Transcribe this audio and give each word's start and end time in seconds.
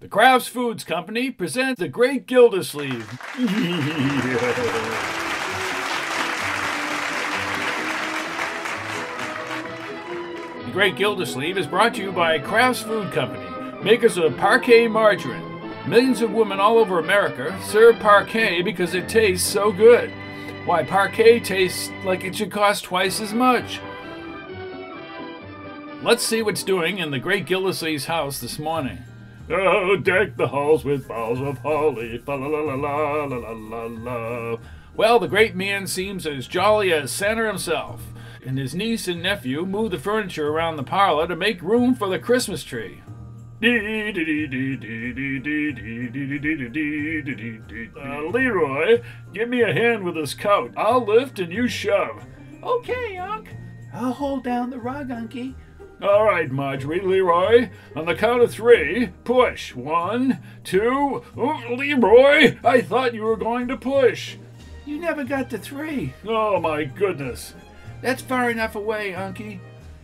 The 0.00 0.08
Kraft 0.08 0.48
Foods 0.48 0.82
Company 0.82 1.30
presents 1.30 1.78
the 1.78 1.86
Great 1.86 2.26
Gildersleeve. 2.26 3.06
the 10.64 10.70
Great 10.72 10.96
Gildersleeve 10.96 11.58
is 11.58 11.66
brought 11.66 11.92
to 11.96 12.02
you 12.02 12.12
by 12.12 12.38
Kraft 12.38 12.84
Foods 12.84 13.12
Company, 13.12 13.44
makers 13.84 14.16
of 14.16 14.32
Parkay 14.36 14.90
margarine. 14.90 15.60
Millions 15.86 16.22
of 16.22 16.32
women 16.32 16.58
all 16.58 16.78
over 16.78 16.98
America 16.98 17.54
serve 17.62 17.96
Parkay 17.96 18.64
because 18.64 18.94
it 18.94 19.06
tastes 19.06 19.46
so 19.46 19.70
good. 19.70 20.10
Why, 20.64 20.82
Parkay 20.82 21.44
tastes 21.44 21.90
like 22.06 22.24
it 22.24 22.34
should 22.34 22.50
cost 22.50 22.84
twice 22.84 23.20
as 23.20 23.34
much. 23.34 23.80
Let's 26.02 26.24
see 26.24 26.40
what's 26.40 26.64
doing 26.64 26.96
in 26.96 27.10
the 27.10 27.18
Great 27.18 27.44
Gildersleeve's 27.44 28.06
house 28.06 28.40
this 28.40 28.58
morning. 28.58 29.00
Oh, 29.52 29.96
deck 29.96 30.36
the 30.36 30.46
halls 30.48 30.84
with 30.84 31.08
boughs 31.08 31.40
of 31.40 31.58
holly. 31.58 32.22
La 32.26 32.34
la 32.34 32.46
la 32.46 32.74
la 32.74 33.24
la 33.24 33.36
la 33.36 33.50
la. 33.50 33.86
la! 33.86 34.56
Well, 34.94 35.18
the 35.18 35.26
great 35.28 35.56
man 35.56 35.86
seems 35.88 36.26
as 36.26 36.46
jolly 36.46 36.92
as 36.92 37.10
Santa 37.10 37.46
himself, 37.46 38.12
and 38.46 38.58
his 38.58 38.74
niece 38.74 39.08
and 39.08 39.22
nephew 39.22 39.66
move 39.66 39.90
the 39.90 39.98
furniture 39.98 40.48
around 40.48 40.76
the 40.76 40.84
parlor 40.84 41.26
to 41.26 41.34
make 41.34 41.62
room 41.62 41.94
for 41.94 42.08
the 42.08 42.18
Christmas 42.18 42.62
tree. 42.62 43.02
Uh, 43.62 43.66
Leroy, 48.30 49.02
give 49.34 49.48
me 49.48 49.62
a 49.62 49.72
hand 49.72 50.04
with 50.04 50.14
this 50.14 50.34
coat. 50.34 50.72
I'll 50.76 51.04
lift 51.04 51.38
and 51.40 51.52
you 51.52 51.66
shove. 51.66 52.24
Okay, 52.62 53.16
Unc. 53.16 53.48
I'll 53.92 54.12
hold 54.12 54.44
down 54.44 54.70
the 54.70 54.78
rug, 54.78 55.08
Unky. 55.08 55.54
All 56.02 56.24
right, 56.24 56.50
Marjorie, 56.50 57.00
Leroy. 57.00 57.68
On 57.94 58.06
the 58.06 58.14
count 58.14 58.42
of 58.42 58.50
three, 58.50 59.10
push. 59.24 59.74
One, 59.74 60.38
two. 60.64 61.22
Oh, 61.36 61.62
Leroy, 61.76 62.56
I 62.64 62.80
thought 62.80 63.14
you 63.14 63.22
were 63.22 63.36
going 63.36 63.68
to 63.68 63.76
push. 63.76 64.36
You 64.86 64.98
never 64.98 65.24
got 65.24 65.50
to 65.50 65.58
three. 65.58 66.14
Oh, 66.26 66.58
my 66.58 66.84
goodness. 66.84 67.54
That's 68.00 68.22
far 68.22 68.50
enough 68.50 68.76
away, 68.76 69.12
Unky. 69.12 69.60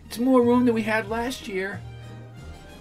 It's 0.06 0.19
more 0.19 0.42
room 0.42 0.66
than 0.66 0.75
we 0.75 0.83
had 0.83 1.08
last 1.08 1.48
year. 1.48 1.80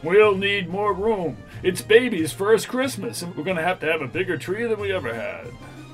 We'll 0.03 0.35
need 0.35 0.69
more 0.69 0.93
room. 0.93 1.37
It's 1.63 1.81
baby's 1.81 2.33
first 2.33 2.67
Christmas, 2.67 3.21
and 3.21 3.35
we're 3.35 3.45
going 3.45 3.57
to 3.57 3.63
have 3.63 3.79
to 3.79 3.91
have 3.91 4.01
a 4.01 4.07
bigger 4.07 4.37
tree 4.37 4.65
than 4.65 4.79
we 4.79 4.91
ever 4.91 5.13
had. 5.13 5.47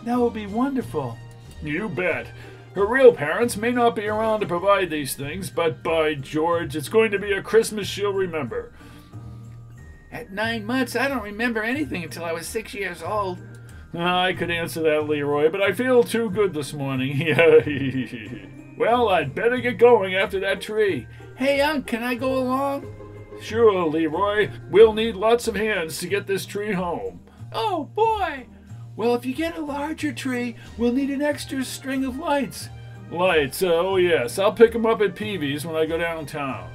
That 0.03 0.17
will 0.17 0.31
be 0.31 0.47
wonderful. 0.47 1.17
You 1.61 1.87
bet. 1.87 2.27
Her 2.73 2.85
real 2.85 3.13
parents 3.13 3.57
may 3.57 3.71
not 3.71 3.95
be 3.95 4.07
around 4.07 4.39
to 4.39 4.47
provide 4.47 4.89
these 4.89 5.13
things, 5.13 5.49
but 5.49 5.83
by 5.83 6.13
George, 6.15 6.75
it's 6.75 6.87
going 6.87 7.11
to 7.11 7.19
be 7.19 7.33
a 7.33 7.41
Christmas 7.41 7.87
she'll 7.87 8.13
remember. 8.13 8.71
At 10.11 10.31
nine 10.31 10.65
months, 10.65 10.95
I 10.95 11.07
don't 11.07 11.23
remember 11.23 11.63
anything 11.63 12.03
until 12.03 12.23
I 12.23 12.31
was 12.31 12.47
six 12.47 12.73
years 12.73 13.03
old. 13.03 13.39
Ah, 13.93 14.23
I 14.23 14.33
could 14.33 14.49
answer 14.49 14.81
that, 14.83 15.07
Leroy, 15.07 15.49
but 15.49 15.61
I 15.61 15.73
feel 15.73 16.03
too 16.03 16.29
good 16.29 16.53
this 16.53 16.73
morning. 16.73 17.17
well, 18.77 19.09
I'd 19.09 19.35
better 19.35 19.57
get 19.57 19.77
going 19.77 20.15
after 20.15 20.39
that 20.39 20.61
tree. 20.61 21.07
Hey, 21.35 21.59
Unc, 21.59 21.87
can 21.87 22.03
I 22.03 22.15
go 22.15 22.37
along? 22.37 22.85
Sure, 23.41 23.85
Leroy. 23.85 24.49
We'll 24.69 24.93
need 24.93 25.15
lots 25.15 25.47
of 25.47 25.55
hands 25.55 25.99
to 25.99 26.07
get 26.07 26.27
this 26.27 26.45
tree 26.45 26.71
home. 26.71 27.21
Oh, 27.51 27.85
boy! 27.95 28.47
Well, 29.01 29.15
if 29.15 29.25
you 29.25 29.33
get 29.33 29.57
a 29.57 29.61
larger 29.61 30.13
tree, 30.13 30.57
we'll 30.77 30.93
need 30.93 31.09
an 31.09 31.23
extra 31.23 31.65
string 31.65 32.05
of 32.05 32.19
lights. 32.19 32.69
Lights, 33.09 33.63
uh, 33.63 33.73
oh 33.73 33.95
yes. 33.95 34.37
I'll 34.37 34.53
pick 34.53 34.75
'em 34.75 34.85
up 34.85 35.01
at 35.01 35.15
Peavy's 35.15 35.65
when 35.65 35.75
I 35.75 35.87
go 35.87 35.97
downtown. 35.97 36.69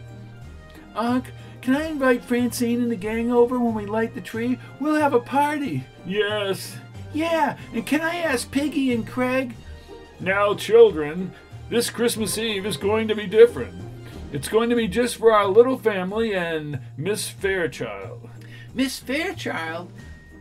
Unc, 0.97 1.31
can 1.63 1.77
I 1.77 1.85
invite 1.87 2.25
Francine 2.25 2.83
and 2.83 2.91
the 2.91 2.97
gang 2.97 3.31
over 3.31 3.61
when 3.61 3.75
we 3.75 3.87
light 3.87 4.17
the 4.17 4.21
tree? 4.21 4.59
We'll 4.81 4.97
have 4.97 5.15
a 5.15 5.21
party. 5.21 5.85
Yes. 6.05 6.77
Yeah, 7.15 7.57
and 7.73 7.87
can 7.87 8.01
I 8.01 8.17
ask 8.17 8.51
Piggy 8.51 8.93
and 8.93 9.07
Craig? 9.07 9.55
Now, 10.19 10.53
children, 10.55 11.31
this 11.71 11.91
Christmas 11.91 12.37
Eve 12.39 12.67
is 12.67 12.77
going 12.77 13.07
to 13.07 13.15
be 13.15 13.29
different. 13.29 13.73
It's 14.33 14.49
going 14.49 14.69
to 14.71 14.75
be 14.75 14.89
just 14.89 15.15
for 15.15 15.31
our 15.33 15.47
little 15.47 15.79
family 15.79 16.35
and 16.35 16.81
Miss 16.97 17.29
Fairchild. 17.29 18.29
Miss 18.75 18.99
Fairchild? 18.99 19.93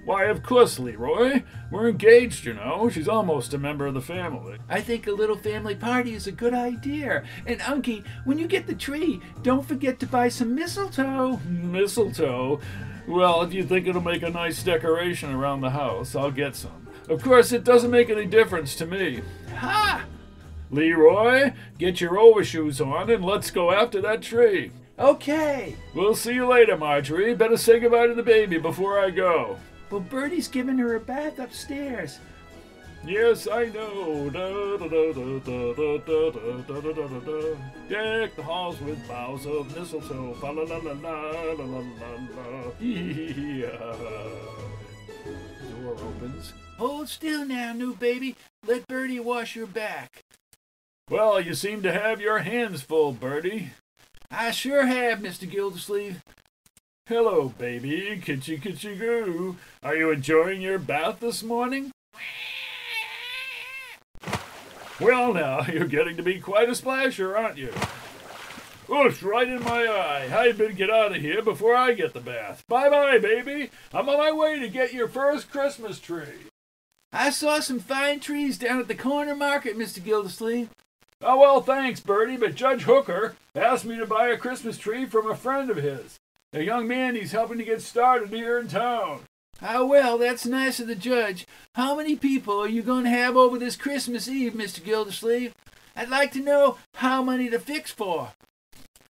Why, 0.05 0.25
of 0.25 0.43
course, 0.43 0.77
Leroy. 0.77 1.41
We're 1.71 1.89
engaged, 1.89 2.45
you 2.45 2.53
know. 2.53 2.89
She's 2.89 3.07
almost 3.07 3.55
a 3.55 3.57
member 3.57 3.87
of 3.87 3.95
the 3.95 4.01
family. 4.01 4.59
I 4.69 4.79
think 4.79 5.07
a 5.07 5.11
little 5.11 5.35
family 5.35 5.73
party 5.73 6.13
is 6.13 6.27
a 6.27 6.31
good 6.31 6.53
idea. 6.53 7.23
And 7.47 7.59
Unky, 7.61 8.05
when 8.23 8.37
you 8.37 8.47
get 8.47 8.67
the 8.67 8.75
tree, 8.75 9.19
don't 9.41 9.67
forget 9.67 9.99
to 9.99 10.05
buy 10.05 10.29
some 10.29 10.53
mistletoe. 10.53 11.37
Mistletoe? 11.49 12.61
Well, 13.07 13.41
if 13.41 13.53
you 13.53 13.63
think 13.63 13.87
it'll 13.87 14.01
make 14.01 14.21
a 14.21 14.29
nice 14.29 14.61
decoration 14.61 15.31
around 15.31 15.61
the 15.61 15.71
house, 15.71 16.15
I'll 16.15 16.31
get 16.31 16.55
some. 16.55 16.87
Of 17.09 17.23
course, 17.23 17.51
it 17.51 17.63
doesn't 17.63 17.91
make 17.91 18.09
any 18.09 18.25
difference 18.25 18.75
to 18.75 18.85
me. 18.85 19.21
Ha! 19.57 20.05
Leroy, 20.71 21.51
get 21.77 22.01
your 22.01 22.19
overshoes 22.19 22.79
on 22.81 23.09
and 23.09 23.23
let's 23.23 23.51
go 23.51 23.71
after 23.71 24.01
that 24.01 24.21
tree. 24.21 24.71
Okay. 24.97 25.75
We'll 25.93 26.15
see 26.15 26.33
you 26.33 26.47
later, 26.47 26.77
Marjorie. 26.77 27.35
Better 27.35 27.57
say 27.57 27.79
goodbye 27.79 28.07
to 28.07 28.13
the 28.13 28.23
baby 28.23 28.57
before 28.57 28.99
I 28.99 29.09
go. 29.09 29.57
Well, 29.89 30.01
Bertie's 30.01 30.47
giving 30.47 30.77
her 30.77 30.95
a 30.95 30.99
bath 30.99 31.39
upstairs. 31.39 32.19
Yes, 33.05 33.47
I 33.47 33.65
know. 33.65 34.29
Da, 34.31 34.77
da, 34.77 34.87
da, 34.87 35.13
da, 35.13 35.39
da, 35.39 35.73
da, 35.73 35.97
da, 35.97 36.29
da, 36.31 36.81
da, 36.81 36.91
da, 36.91 37.07
da, 37.07 37.19
da. 37.19 37.55
Deck 37.87 38.35
the 38.35 38.41
halls 38.41 38.81
with 38.81 39.07
boughs 39.07 39.45
of 39.45 39.77
mistletoe. 39.77 40.33
Fa 40.35 40.47
la 40.47 40.63
la 40.63 40.77
la 40.77 40.91
la 40.93 41.31
la 41.51 41.65
la 41.65 41.79
la 41.79 42.11
la. 42.35 42.71
Yeah. 42.79 43.95
Door 45.69 45.93
opens. 45.93 46.53
Hold 46.79 47.07
still 47.07 47.45
now, 47.45 47.73
new 47.73 47.93
baby. 47.95 48.35
Let 48.65 48.87
Bertie 48.87 49.19
wash 49.19 49.55
your 49.55 49.67
back. 49.67 50.23
Well, 51.07 51.39
you 51.39 51.53
seem 51.53 51.83
to 51.83 51.93
have 51.93 52.19
your 52.19 52.39
hands 52.39 52.81
full, 52.81 53.11
Bertie. 53.11 53.69
I 54.31 54.49
sure 54.49 54.87
have, 54.87 55.19
Mr. 55.19 55.49
Gildersleeve. 55.49 56.23
Hello, 57.07 57.53
baby. 57.59 58.19
Kitchy 58.19 58.59
kitchy 58.59 58.97
goo. 58.97 59.57
Are 59.83 59.95
you 59.95 60.09
enjoying 60.09 60.59
your 60.59 60.79
bath 60.79 61.19
this 61.19 61.43
morning? 61.43 61.91
Well, 64.99 65.31
now, 65.31 65.61
you're 65.71 65.85
getting 65.85 66.17
to 66.17 66.23
be 66.23 66.39
quite 66.39 66.67
a 66.67 66.73
splasher, 66.73 67.37
aren't 67.37 67.59
you? 67.59 67.71
Oosh, 68.87 69.23
right 69.23 69.47
in 69.47 69.63
my 69.63 69.85
eye. 69.85 70.35
I'd 70.35 70.57
better 70.57 70.73
get 70.73 70.89
out 70.89 71.15
of 71.15 71.21
here 71.21 71.43
before 71.43 71.75
I 71.75 71.93
get 71.93 72.15
the 72.15 72.21
bath. 72.21 72.63
Bye 72.67 72.89
bye, 72.89 73.19
baby. 73.19 73.69
I'm 73.93 74.09
on 74.09 74.17
my 74.17 74.31
way 74.31 74.59
to 74.59 74.67
get 74.67 74.91
your 74.91 75.07
first 75.07 75.51
Christmas 75.51 75.99
tree. 75.99 76.49
I 77.13 77.29
saw 77.29 77.59
some 77.59 77.79
fine 77.79 78.19
trees 78.19 78.57
down 78.57 78.79
at 78.79 78.87
the 78.87 78.95
corner 78.95 79.35
market, 79.35 79.77
Mr. 79.77 80.03
Gildersleeve. 80.03 80.69
Oh, 81.21 81.39
well, 81.39 81.61
thanks, 81.61 81.99
Bertie, 81.99 82.37
but 82.37 82.55
Judge 82.55 82.81
Hooker 82.81 83.35
asked 83.53 83.85
me 83.85 83.95
to 83.97 84.07
buy 84.07 84.29
a 84.29 84.37
Christmas 84.37 84.79
tree 84.79 85.05
from 85.05 85.29
a 85.29 85.35
friend 85.35 85.69
of 85.69 85.77
his, 85.77 86.17
a 86.55 86.63
young 86.63 86.87
man 86.87 87.15
he's 87.15 87.33
helping 87.33 87.57
to 87.57 87.65
get 87.65 87.81
started 87.81 88.29
here 88.29 88.57
in 88.57 88.67
town. 88.67 89.21
Ah, 89.61 89.83
well, 89.83 90.17
that's 90.17 90.45
nice 90.45 90.79
of 90.79 90.87
the 90.87 90.95
judge. 90.95 91.45
How 91.75 91.95
many 91.95 92.15
people 92.15 92.57
are 92.59 92.67
you 92.67 92.81
going 92.81 93.03
to 93.03 93.09
have 93.09 93.35
over 93.35 93.59
this 93.59 93.75
Christmas 93.75 94.27
Eve, 94.27 94.53
Mr. 94.53 94.83
Gildersleeve? 94.83 95.53
I'd 95.95 96.09
like 96.09 96.31
to 96.31 96.39
know 96.39 96.77
how 96.95 97.21
many 97.21 97.49
to 97.49 97.59
fix 97.59 97.91
for. 97.91 98.31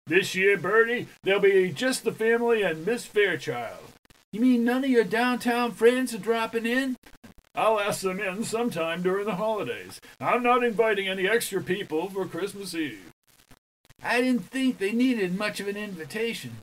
This 0.06 0.34
year, 0.34 0.56
Bertie, 0.56 1.08
there'll 1.22 1.40
be 1.40 1.70
just 1.70 2.02
the 2.02 2.12
family 2.12 2.62
and 2.62 2.86
Miss 2.86 3.04
Fairchild. 3.04 3.92
You 4.32 4.40
mean 4.40 4.64
none 4.64 4.84
of 4.84 4.90
your 4.90 5.04
downtown 5.04 5.72
friends 5.72 6.14
are 6.14 6.18
dropping 6.18 6.66
in? 6.66 6.96
I'll 7.54 7.80
ask 7.80 8.02
them 8.02 8.20
in 8.20 8.44
sometime 8.44 9.02
during 9.02 9.26
the 9.26 9.34
holidays. 9.34 10.00
I'm 10.20 10.42
not 10.42 10.64
inviting 10.64 11.08
any 11.08 11.28
extra 11.28 11.62
people 11.62 12.08
for 12.08 12.26
Christmas 12.26 12.74
Eve. 12.74 13.10
I 14.02 14.20
didn't 14.20 14.50
think 14.50 14.78
they 14.78 14.92
needed 14.92 15.36
much 15.36 15.60
of 15.60 15.66
an 15.68 15.76
invitation. 15.76 16.58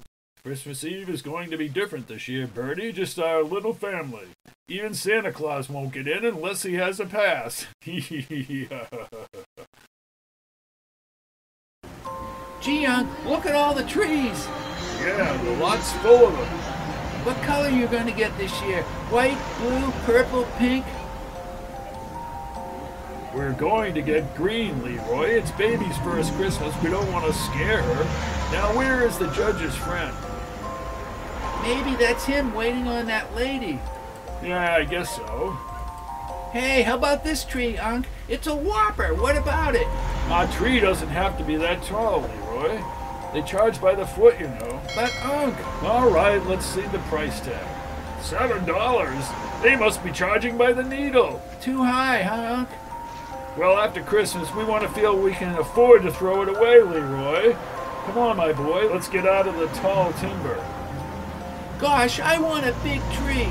Christmas 0.45 0.83
Eve 0.83 1.09
is 1.09 1.23
going 1.23 1.49
to 1.49 1.57
be 1.57 1.67
different 1.67 2.07
this 2.07 2.27
year, 2.27 2.45
Bertie. 2.45 2.91
Just 2.91 3.17
our 3.17 3.41
little 3.41 3.73
family. 3.73 4.27
Even 4.67 4.93
Santa 4.93 5.31
Claus 5.31 5.71
won't 5.71 5.91
get 5.91 6.07
in 6.07 6.23
unless 6.23 6.61
he 6.61 6.75
has 6.75 6.99
a 6.99 7.07
pass. 7.07 7.65
Gee, 7.83 8.67
Unc, 12.85 13.09
look 13.25 13.47
at 13.47 13.55
all 13.55 13.73
the 13.73 13.85
trees. 13.85 14.45
yeah, 15.01 15.35
the 15.43 15.51
lot's 15.53 15.91
full 15.93 16.27
of 16.27 16.33
them. 16.33 16.47
What 17.25 17.37
color 17.37 17.65
are 17.65 17.71
you 17.71 17.87
going 17.87 18.05
to 18.05 18.13
get 18.13 18.37
this 18.37 18.53
year? 18.61 18.83
White, 19.09 19.39
blue, 19.57 19.91
purple, 20.05 20.47
pink? 20.59 20.85
We're 23.33 23.53
going 23.53 23.95
to 23.95 24.03
get 24.03 24.35
green, 24.35 24.83
Leroy. 24.83 25.29
It's 25.29 25.49
baby's 25.53 25.97
first 25.97 26.31
Christmas. 26.35 26.75
We 26.83 26.91
don't 26.91 27.11
want 27.11 27.25
to 27.25 27.33
scare 27.33 27.81
her. 27.81 28.03
Now, 28.53 28.77
where 28.77 29.07
is 29.07 29.17
the 29.17 29.31
judge's 29.31 29.73
friend? 29.75 30.15
Maybe 31.65 31.95
that's 31.95 32.25
him 32.25 32.53
waiting 32.53 32.87
on 32.87 33.07
that 33.07 33.33
lady. 33.35 33.79
Yeah, 34.43 34.75
I 34.75 34.83
guess 34.83 35.15
so. 35.15 35.57
Hey, 36.51 36.83
how 36.83 36.95
about 36.95 37.23
this 37.23 37.43
tree, 37.43 37.77
Unc? 37.77 38.05
It's 38.29 38.47
a 38.47 38.55
whopper. 38.55 39.15
What 39.15 39.35
about 39.35 39.75
it? 39.75 39.87
A 40.29 40.47
tree 40.53 40.79
doesn't 40.79 41.09
have 41.09 41.37
to 41.39 41.43
be 41.43 41.55
that 41.57 41.81
tall, 41.83 42.21
Leroy. 42.21 42.81
They 43.33 43.41
charge 43.41 43.81
by 43.81 43.95
the 43.95 44.05
foot, 44.05 44.39
you 44.39 44.47
know. 44.47 44.79
But, 44.95 45.11
Unc, 45.25 45.83
All 45.83 46.09
right, 46.09 46.41
let's 46.45 46.65
see 46.65 46.81
the 46.81 46.99
price 47.09 47.41
tag. 47.41 47.67
Seven 48.21 48.63
dollars? 48.65 49.25
They 49.61 49.75
must 49.75 50.03
be 50.03 50.11
charging 50.11 50.57
by 50.57 50.71
the 50.71 50.83
needle. 50.83 51.41
Too 51.61 51.83
high, 51.83 52.21
huh, 52.21 52.59
Unc? 52.59 52.69
Well, 53.57 53.77
after 53.77 54.01
Christmas, 54.03 54.53
we 54.53 54.63
want 54.63 54.83
to 54.83 54.89
feel 54.89 55.17
we 55.17 55.31
can 55.33 55.57
afford 55.57 56.03
to 56.03 56.11
throw 56.11 56.43
it 56.43 56.49
away, 56.49 56.81
Leroy. 56.81 57.53
Come 58.05 58.17
on, 58.19 58.37
my 58.37 58.53
boy, 58.53 58.87
let's 58.93 59.07
get 59.09 59.25
out 59.25 59.47
of 59.47 59.57
the 59.57 59.67
tall 59.79 60.13
timber. 60.13 60.63
Gosh, 61.79 62.19
I 62.19 62.39
want 62.39 62.65
a 62.65 62.73
big 62.83 63.01
tree. 63.13 63.49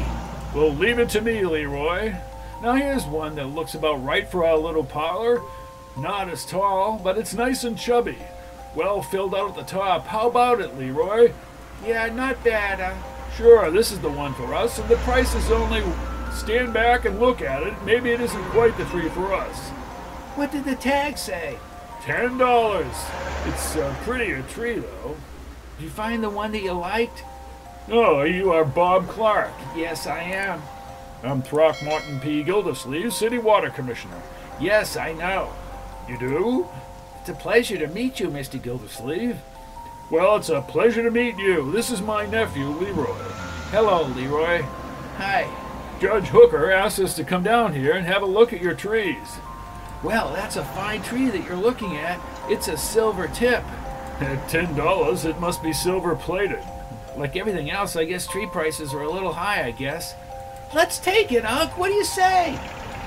Well, 0.55 0.73
leave 0.73 0.99
it 0.99 1.11
to 1.11 1.21
me, 1.21 1.45
Leroy. 1.45 2.15
Now 2.63 2.75
here's 2.75 3.05
one 3.05 3.35
that 3.35 3.49
looks 3.49 3.75
about 3.75 4.05
right 4.05 4.29
for 4.29 4.47
our 4.47 4.57
little 4.57 4.85
parlor. 4.85 5.43
Not 5.97 6.29
as 6.29 6.47
tall, 6.47 7.01
but 7.03 7.19
it's 7.19 7.35
nice 7.35 7.65
and 7.65 7.79
chubby. 7.79 8.19
Well 8.75 9.03
filled 9.03 9.35
out 9.35 9.51
at 9.51 9.57
the 9.57 9.63
top. 9.63 10.07
How 10.07 10.29
about 10.29 10.61
it, 10.61 10.79
Leroy? 10.79 11.33
Yeah, 11.85 12.09
not 12.09 12.43
bad, 12.43 12.81
uh. 12.81 12.95
Sure, 13.37 13.71
this 13.71 13.93
is 13.93 14.01
the 14.01 14.09
one 14.09 14.33
for 14.35 14.55
us, 14.55 14.79
and 14.79 14.89
the 14.89 14.97
price 14.99 15.35
is 15.35 15.51
only 15.51 15.83
stand 16.33 16.73
back 16.73 17.05
and 17.05 17.21
look 17.21 17.43
at 17.43 17.63
it. 17.63 17.75
Maybe 17.85 18.11
it 18.11 18.21
isn't 18.21 18.45
quite 18.45 18.77
the 18.79 18.85
tree 18.87 19.09
for 19.11 19.35
us. 19.35 19.71
What 20.37 20.51
did 20.51 20.65
the 20.65 20.77
tag 20.77 21.19
say? 21.19 21.59
Ten 22.03 22.39
dollars. 22.39 22.95
It's 23.47 23.77
a 23.77 23.97
prettier 24.03 24.43
tree, 24.43 24.77
though. 24.77 25.17
Did 25.79 25.85
you 25.85 25.91
find 25.91 26.23
the 26.23 26.31
one 26.31 26.53
that 26.53 26.63
you 26.63 26.73
liked? 26.73 27.23
Oh, 27.91 28.23
you 28.23 28.51
are 28.51 28.65
Bob 28.65 29.09
Clark. 29.09 29.53
Yes, 29.77 30.07
I 30.07 30.21
am. 30.21 30.63
I'm 31.23 31.43
Throckmorton 31.43 32.19
P. 32.21 32.43
Gildersleeve, 32.43 33.13
City 33.13 33.37
Water 33.37 33.69
Commissioner. 33.69 34.21
Yes, 34.59 34.97
I 34.97 35.13
know. 35.13 35.53
You 36.09 36.19
do? 36.19 36.69
It's 37.21 37.29
a 37.29 37.35
pleasure 37.35 37.77
to 37.77 37.87
meet 37.89 38.21
you, 38.21 38.29
Mr. 38.29 38.63
Gildersleeve. 38.63 39.39
Well, 40.11 40.37
it's 40.37 40.49
a 40.49 40.63
pleasure 40.63 41.03
to 41.03 41.11
meet 41.11 41.37
you. 41.39 41.73
This 41.73 41.91
is 41.91 42.01
my 42.01 42.25
nephew, 42.25 42.69
Leroy. 42.69 43.13
Hello, 43.71 44.05
Leroy. 44.05 44.63
Hi. 45.17 45.47
Judge 46.01 46.29
Hooker 46.29 46.71
asked 46.71 47.01
us 47.01 47.15
to 47.17 47.25
come 47.25 47.43
down 47.43 47.75
here 47.75 47.93
and 47.93 48.07
have 48.07 48.23
a 48.23 48.27
look 48.27 48.53
at 48.55 48.63
your 48.63 48.75
trees. 48.75 49.39
Well, 50.03 50.33
that's 50.33 50.57
a 50.57 50.65
fine 50.65 51.03
tree 51.03 51.29
that 51.29 51.45
you're 51.45 51.57
looking 51.57 51.97
at. 51.97 52.21
It's 52.51 52.69
a 52.69 52.77
silver 52.79 53.29
tip. 53.29 53.63
At 54.21 54.49
ten 54.49 54.75
dollars, 54.75 55.27
it 55.27 55.39
must 55.39 55.63
be 55.63 55.73
silver 55.75 56.15
plated. 56.17 56.63
Like 57.17 57.37
everything 57.37 57.71
else, 57.71 57.97
I 57.97 58.05
guess 58.05 58.27
tree 58.27 58.47
prices 58.47 58.93
are 58.93 59.03
a 59.03 59.11
little 59.11 59.33
high, 59.33 59.65
I 59.65 59.71
guess. 59.71 60.15
Let's 60.75 60.99
take 60.99 61.31
it, 61.33 61.45
Unc. 61.45 61.79
What 61.79 61.89
do 61.89 61.95
you 61.95 62.05
say? 62.05 62.59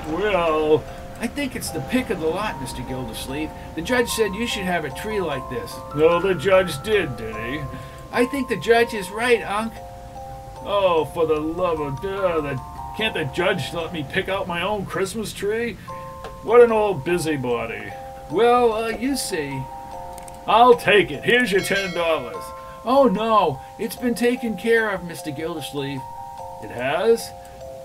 Well, 0.07 0.83
I 1.19 1.27
think 1.27 1.55
it's 1.55 1.71
the 1.71 1.81
pick 1.81 2.09
of 2.09 2.19
the 2.19 2.27
lot, 2.27 2.55
Mr. 2.55 2.87
Gildersleeve. 2.87 3.49
The 3.75 3.81
judge 3.81 4.09
said 4.09 4.33
you 4.33 4.47
should 4.47 4.63
have 4.63 4.85
a 4.85 4.89
tree 4.89 5.19
like 5.19 5.47
this. 5.49 5.75
no, 5.95 6.21
the 6.21 6.35
judge 6.35 6.81
did, 6.83 7.17
did 7.17 7.35
he? 7.35 7.61
I 8.11 8.25
think 8.25 8.47
the 8.47 8.57
judge 8.57 8.93
is 8.93 9.09
right, 9.09 9.41
Unc. 9.41 9.73
Oh, 10.61 11.05
for 11.13 11.25
the 11.25 11.39
love 11.39 11.79
of 11.79 12.03
uh, 12.05 12.41
the, 12.41 12.61
can't 12.97 13.13
the 13.13 13.25
judge 13.25 13.73
let 13.73 13.91
me 13.91 14.05
pick 14.09 14.29
out 14.29 14.47
my 14.47 14.61
own 14.61 14.85
Christmas 14.85 15.33
tree? 15.33 15.73
What 16.43 16.61
an 16.61 16.71
old 16.71 17.03
busybody. 17.03 17.91
Well, 18.31 18.73
uh, 18.73 18.89
you 18.89 19.17
see. 19.17 19.61
I'll 20.45 20.75
take 20.75 21.11
it. 21.11 21.23
Here's 21.23 21.51
your 21.51 21.61
ten 21.61 21.93
dollars. 21.93 22.43
Oh, 22.87 23.09
no. 23.09 23.59
It's 23.77 23.97
been 23.97 24.15
taken 24.15 24.55
care 24.55 24.89
of, 24.91 25.01
Mr. 25.01 25.35
Gildersleeve. 25.35 25.99
It 26.63 26.71
has? 26.71 27.29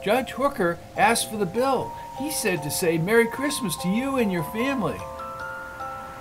Judge 0.04 0.30
Hooker 0.30 0.78
asked 0.96 1.28
for 1.28 1.36
the 1.36 1.44
bill. 1.44 1.92
He 2.20 2.30
said 2.30 2.62
to 2.62 2.70
say 2.70 2.98
Merry 2.98 3.26
Christmas 3.26 3.76
to 3.78 3.88
you 3.88 4.18
and 4.18 4.30
your 4.30 4.44
family. 4.44 4.98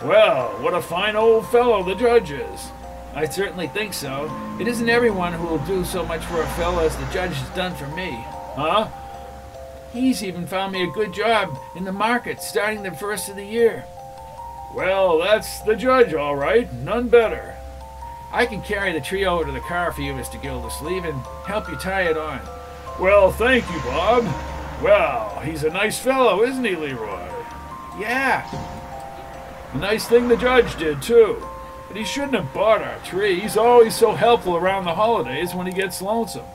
Well, 0.04 0.50
what 0.64 0.74
a 0.74 0.82
fine 0.82 1.16
old 1.16 1.48
fellow 1.50 1.84
the 1.84 1.94
judge 1.94 2.32
is. 2.32 2.72
I 3.14 3.28
certainly 3.28 3.68
think 3.68 3.94
so. 3.94 4.32
It 4.60 4.68
isn't 4.68 4.90
everyone 4.90 5.34
who 5.34 5.46
will 5.46 5.66
do 5.66 5.86
so 5.86 6.04
much 6.04 6.26
for 6.26 6.42
a 6.42 6.50
fellow 6.50 6.84
as 6.84 6.98
the 6.98 7.06
judge 7.14 7.36
has 7.36 7.56
done 7.56 7.76
for 7.76 7.88
me. 7.90 8.10
Huh? 8.56 8.88
He's 9.94 10.24
even 10.24 10.48
found 10.48 10.74
me 10.74 10.84
a 10.84 10.92
good 10.92 11.14
job 11.14 11.56
in 11.76 11.84
the 11.84 11.92
market 11.92 12.42
starting 12.42 12.82
the 12.82 12.92
first 12.92 13.30
of 13.30 13.36
the 13.36 13.46
year. 13.46 13.86
Well, 14.74 15.20
that's 15.20 15.62
the 15.62 15.76
judge, 15.76 16.16
all 16.16 16.36
right. 16.36 16.72
None 16.74 17.10
better. 17.10 17.58
I 18.34 18.46
can 18.46 18.62
carry 18.62 18.94
the 18.94 19.02
tree 19.02 19.26
over 19.26 19.46
to 19.46 19.52
the 19.52 19.60
car 19.60 19.92
for 19.92 20.02
you, 20.02 20.14
Mr. 20.14 20.42
Gildersleeve, 20.42 21.06
and 21.06 21.20
help 21.46 21.68
you 21.70 21.76
tie 21.76 22.04
it 22.04 22.18
on. 22.18 22.40
Well, 23.00 23.32
thank 23.32 23.70
you, 23.72 23.80
Bob. 23.82 24.24
Well, 24.82 25.40
he's 25.42 25.64
a 25.64 25.70
nice 25.70 26.00
fellow, 26.00 26.44
isn't 26.44 26.64
he, 26.64 26.76
Leroy? 26.76 27.28
Yeah, 28.00 28.48
A 29.74 29.78
nice 29.78 30.08
thing 30.08 30.28
the 30.28 30.38
judge 30.38 30.78
did, 30.78 31.02
too. 31.02 31.46
But 31.88 31.98
he 31.98 32.06
shouldn't 32.06 32.36
have 32.36 32.54
bought 32.54 32.82
our 32.82 32.98
tree. 33.00 33.40
He's 33.40 33.58
always 33.58 33.96
so 33.96 34.14
helpful 34.14 34.56
around 34.56 34.86
the 34.86 34.96
holidays 34.96 35.54
when 35.54 35.68
he 35.68 35.74
gets 35.74 36.02
lonesome. 36.02 36.46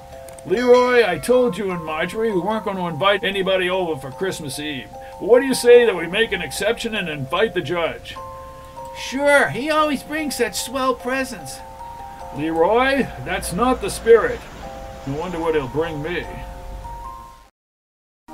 Leroy, 0.46 1.05
I 1.06 1.19
told 1.19 1.58
you 1.58 1.70
and 1.73 1.84
Marjorie 1.84 2.32
we 2.32 2.40
weren't 2.40 2.64
going 2.64 2.76
to 2.78 2.87
invite 2.87 3.23
anybody 3.23 3.69
over 3.69 4.00
for 4.00 4.11
Christmas 4.11 4.58
Eve. 4.58 4.88
But 5.20 5.28
what 5.28 5.40
do 5.40 5.46
you 5.46 5.55
say 5.55 5.84
that 5.84 5.96
we 5.96 6.06
make 6.06 6.32
an 6.32 6.40
exception 6.40 6.94
and 6.94 7.08
invite 7.08 7.52
the 7.52 7.61
judge? 7.61 8.17
sure. 8.99 9.50
He 9.50 9.70
always 9.70 10.02
brings 10.02 10.37
such 10.37 10.55
swell 10.55 10.94
presents. 10.94 11.58
Leroy, 12.37 13.06
that's 13.25 13.53
not 13.53 13.81
the 13.81 13.91
spirit. 13.91 14.41
No 15.06 15.19
wonder 15.19 15.38
what 15.38 15.55
he'll 15.55 15.69
bring 15.69 16.03
me. 16.03 16.27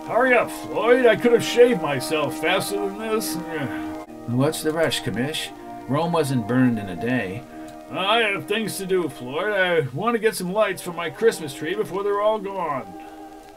Hurry 0.06 0.34
up, 0.34 0.50
Floyd. 0.50 1.06
I 1.06 1.16
could 1.16 1.32
have 1.32 1.44
shaved 1.44 1.80
myself 1.80 2.40
faster 2.40 2.76
than 2.76 2.98
this. 2.98 3.36
What's 4.26 4.62
the 4.62 4.72
rush, 4.72 5.02
Commish? 5.02 5.50
Rome 5.88 6.12
wasn't 6.12 6.48
burned 6.48 6.78
in 6.78 6.88
a 6.88 6.96
day. 6.96 7.44
I 7.90 8.20
have 8.20 8.46
things 8.46 8.78
to 8.78 8.86
do, 8.86 9.08
Floyd. 9.08 9.52
I 9.52 9.80
want 9.94 10.14
to 10.14 10.18
get 10.18 10.34
some 10.34 10.52
lights 10.52 10.82
for 10.82 10.92
my 10.92 11.10
Christmas 11.10 11.54
tree 11.54 11.74
before 11.74 12.02
they're 12.02 12.20
all 12.20 12.38
gone. 12.38 12.92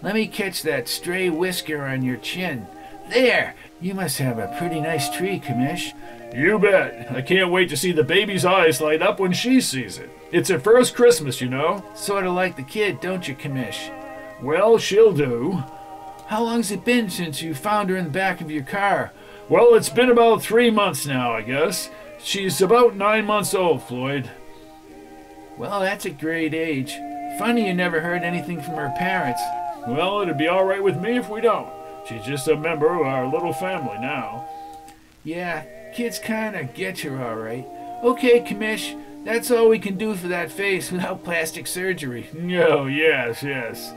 Let 0.02 0.14
me 0.14 0.28
catch 0.28 0.62
that 0.64 0.88
stray 0.88 1.30
whisker 1.30 1.84
on 1.84 2.04
your 2.04 2.18
chin. 2.18 2.68
There! 3.10 3.56
You 3.80 3.94
must 3.94 4.18
have 4.18 4.38
a 4.38 4.54
pretty 4.60 4.82
nice 4.82 5.10
tree, 5.10 5.40
Commish. 5.40 5.94
You 6.34 6.60
bet. 6.60 7.12
I 7.12 7.22
can't 7.22 7.52
wait 7.52 7.70
to 7.70 7.78
see 7.78 7.92
the 7.92 8.04
baby's 8.04 8.46
eyes 8.46 8.82
light 8.82 9.02
up 9.02 9.20
when 9.20 9.32
she 9.34 9.62
sees 9.62 9.98
it. 9.98 10.10
It's 10.32 10.50
her 10.50 10.60
first 10.60 10.96
Christmas, 10.96 11.40
you 11.40 11.48
know. 11.48 11.84
Sort 11.96 12.26
of 12.26 12.34
like 12.34 12.56
the 12.56 12.64
kid, 12.64 13.00
don't 13.00 13.28
you, 13.28 13.36
Commish? 13.36 13.92
Well, 14.42 14.78
she'll 14.78 15.14
do. 15.14 15.64
How 16.28 16.44
long's 16.44 16.72
it 16.72 16.84
been 16.84 17.10
since 17.10 17.42
you 17.42 17.54
found 17.54 17.90
her 17.90 17.96
in 17.96 18.06
the 18.06 18.10
back 18.10 18.42
of 18.42 18.52
your 18.52 18.64
car? 18.64 19.12
Well, 19.48 19.76
it's 19.76 19.90
been 19.90 20.10
about 20.10 20.42
three 20.42 20.72
months 20.72 21.06
now, 21.06 21.32
I 21.34 21.42
guess. 21.42 21.90
She's 22.18 22.62
about 22.62 22.96
nine 22.96 23.26
months 23.26 23.54
old, 23.54 23.84
Floyd. 23.84 24.30
Well, 25.58 25.80
that's 25.80 26.06
a 26.06 26.10
great 26.10 26.54
age. 26.54 26.98
Funny 27.38 27.68
you 27.68 27.74
never 27.74 28.02
heard 28.02 28.24
anything 28.24 28.62
from 28.62 28.76
her 28.76 28.94
parents. 28.98 29.42
Well, 29.88 30.22
it'd 30.22 30.38
be 30.38 30.48
all 30.48 30.66
right 30.66 30.84
with 30.84 30.98
me 30.98 31.18
if 31.18 31.30
we 31.30 31.42
don't. 31.42 31.70
She's 32.08 32.26
just 32.26 32.48
a 32.48 32.58
member 32.58 32.94
of 32.94 33.06
our 33.06 33.28
little 33.28 33.54
family 33.54 33.98
now. 34.00 34.50
Yeah, 35.24 35.64
kids 35.96 36.20
kinda 36.20 36.66
get 36.74 37.04
you 37.06 37.18
all 37.18 37.36
right. 37.36 37.66
Okay, 38.04 38.42
Commish, 38.42 39.02
that's 39.24 39.50
all 39.50 39.70
we 39.70 39.80
can 39.80 39.98
do 39.98 40.14
for 40.14 40.28
that 40.28 40.52
face 40.52 40.92
without 40.92 41.24
plastic 41.24 41.66
surgery. 41.66 42.28
Oh, 42.68 42.86
yes, 42.86 43.42
yes. 43.42 43.94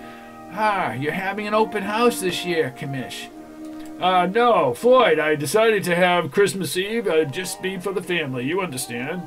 Ah, 0.53 0.93
you're 0.93 1.13
having 1.13 1.47
an 1.49 1.55
open 1.55 1.83
house 1.83 2.21
this 2.21 2.45
year, 2.45 2.73
Commish. 2.79 3.29
Uh, 4.01 4.27
no, 4.27 4.75
Floyd, 4.75 5.19
I 5.19 5.35
decided 5.35 5.83
to 5.85 5.97
have 5.97 6.31
Christmas 6.31 6.77
Eve 6.77 7.09
uh, 7.09 7.25
just 7.25 7.61
be 7.61 7.79
for 7.79 7.93
the 7.93 8.03
family, 8.03 8.45
you 8.45 8.61
understand? 8.61 9.23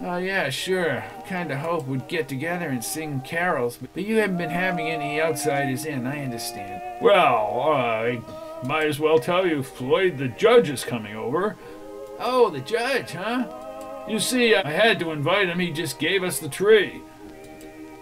Oh, 0.00 0.18
yeah, 0.18 0.48
sure. 0.48 1.02
Kinda 1.26 1.58
hope 1.58 1.88
we'd 1.88 2.06
get 2.06 2.28
together 2.28 2.68
and 2.68 2.84
sing 2.84 3.20
carols, 3.22 3.78
but 3.78 4.04
you 4.04 4.18
haven't 4.18 4.36
been 4.36 4.50
having 4.50 4.88
any 4.88 5.20
outsiders 5.20 5.84
in, 5.84 6.06
I 6.06 6.22
understand. 6.22 6.80
Well, 7.02 7.72
I 7.72 8.20
might 8.64 8.86
as 8.86 9.00
well 9.00 9.18
tell 9.18 9.44
you, 9.44 9.64
Floyd, 9.64 10.18
the 10.18 10.28
judge 10.28 10.70
is 10.70 10.84
coming 10.84 11.16
over. 11.16 11.56
Oh, 12.18 12.50
the 12.50 12.60
judge, 12.60 13.12
huh? 13.12 13.46
You 14.08 14.20
see, 14.20 14.54
I 14.54 14.70
had 14.70 14.98
to 15.00 15.10
invite 15.10 15.48
him, 15.48 15.58
he 15.58 15.72
just 15.72 15.98
gave 15.98 16.22
us 16.22 16.38
the 16.38 16.48
tree. 16.48 17.02